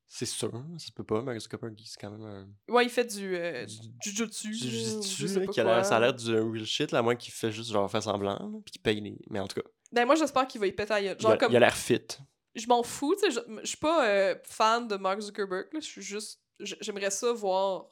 [0.08, 2.74] c'est sûr, ça se peut pas, Mark Zuckerberg, c'est quand même un.
[2.74, 4.50] Ouais, il fait du, euh, Du- jujutsu.
[4.50, 4.58] Du
[5.28, 5.84] je qui a quoi.
[5.84, 8.34] ça a l'air du real shit, là, à moins qu'il fait juste genre faire semblant,
[8.40, 9.18] là, puis qu'il paye les.
[9.30, 11.18] Mais en tout cas, Ben moi j'espère qu'il va y péter la gueule.
[11.20, 12.02] il a comme, il a l'air fit.
[12.56, 15.80] je m'en fous, tu sais, je je suis pas euh, fan de Mark Zuckerberg, là,
[15.82, 17.86] je suis juste, j'aimerais ça voir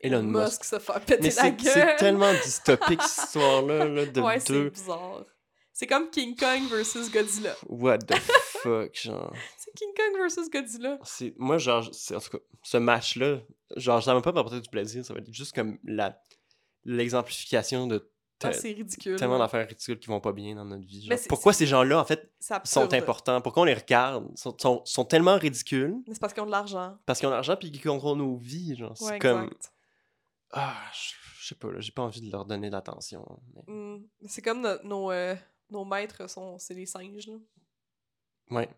[0.00, 0.64] Elon Musk.
[0.64, 1.72] se faire péter Mais la c'est gueule.
[1.72, 4.70] c'est tellement dystopique, cette histoire-là, là, de ouais, c'est deux.
[4.70, 5.24] bizarre.
[5.72, 7.54] C'est comme King Kong versus Godzilla.
[7.68, 8.14] What the
[8.62, 9.32] fuck, genre.
[9.56, 10.98] C'est King Kong versus Godzilla.
[11.04, 11.84] C'est, moi, genre,
[12.14, 13.38] en tout cas, ce match-là,
[13.76, 16.20] genre, ça m'a pas m'apporter du plaisir, ça va être juste comme la,
[16.84, 18.10] l'exemplification de
[18.42, 19.16] Ah, c'est ridicule.
[19.16, 21.08] tellement d'affaires ridicules qui vont pas bien dans notre vie.
[21.28, 22.32] Pourquoi ces gens-là, en fait,
[22.64, 23.40] sont importants?
[23.40, 24.26] Pourquoi on les regarde?
[24.36, 26.96] Sont, sont, sont tellement ridicules Mais c'est parce qu'ils ont de l'argent.
[27.06, 28.76] parce qu'ils ont l'argent puis qu'ils contrôlent nos vies.
[28.76, 29.44] Genre, c'est Ouais, comme.
[29.44, 29.72] exact.
[30.50, 33.24] Ah, je, sais pas, là, j'ai pas envie de leur donner l'attention.
[33.54, 34.08] mais- Mm.
[34.26, 35.34] C'est comme no- nos, euh,
[35.70, 37.36] nos maîtres sont, c'est les singes, là.
[38.50, 38.68] Ouais.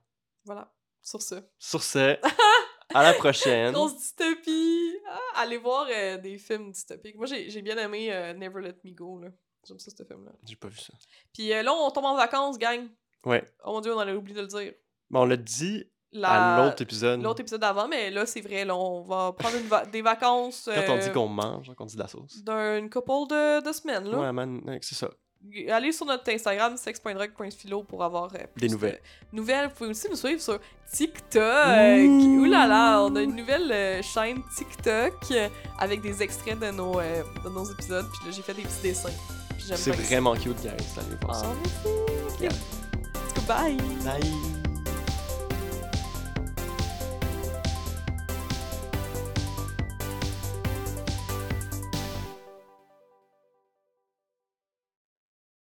[0.44, 0.72] Voilà.
[1.02, 1.36] Sur ce.
[1.58, 2.18] Sur ce,
[2.94, 3.72] à la prochaine.
[3.72, 4.96] Grosse dystopie!
[5.08, 7.16] Ah, allez voir euh, des films dystopiques.
[7.16, 9.28] Moi, j'ai j'ai bien aimé euh, Never Let Me Go, là.
[9.66, 10.32] J'aime ça, ce film-là.
[10.46, 10.92] J'ai pas vu ça.
[11.32, 12.88] Puis euh, là, on tombe en vacances, gang.
[13.24, 13.44] Ouais.
[13.64, 14.74] Oh mon dieu, on allait oublier de le dire.
[15.10, 17.22] Bon, on l'a dit La- à l'autre épisode.
[17.22, 20.68] L'autre épisode d'avant, mais là, c'est vrai, là, on va prendre une va- des vacances
[20.72, 22.42] Quand on euh, dit qu'on mange, qu'on dit de la sauce.
[22.44, 24.18] d'une couple de, de semaines, là.
[24.18, 25.08] Ouais, man, c'est ça.
[25.70, 29.00] Allez sur notre Instagram, sex.drug.philo pour avoir euh, plus Des de nouvelles.
[29.32, 29.68] nouvelles.
[29.68, 30.58] Vous pouvez aussi nous suivre sur
[30.92, 31.40] TikTok.
[31.42, 32.40] Ouh.
[32.40, 35.48] Ouh là là, on a une nouvelle euh, chaîne TikTok euh,
[35.78, 38.04] avec des extraits de nos, euh, de nos épisodes.
[38.18, 39.08] Puis là, j'ai fait des petits dessins.
[39.58, 40.68] C'est vraiment cute, guys.
[40.68, 41.46] Allez voir Ah, ça.
[41.62, 42.34] merci.
[42.34, 42.40] Ok.
[42.42, 43.76] Let's go, bye.
[44.04, 44.59] Bye.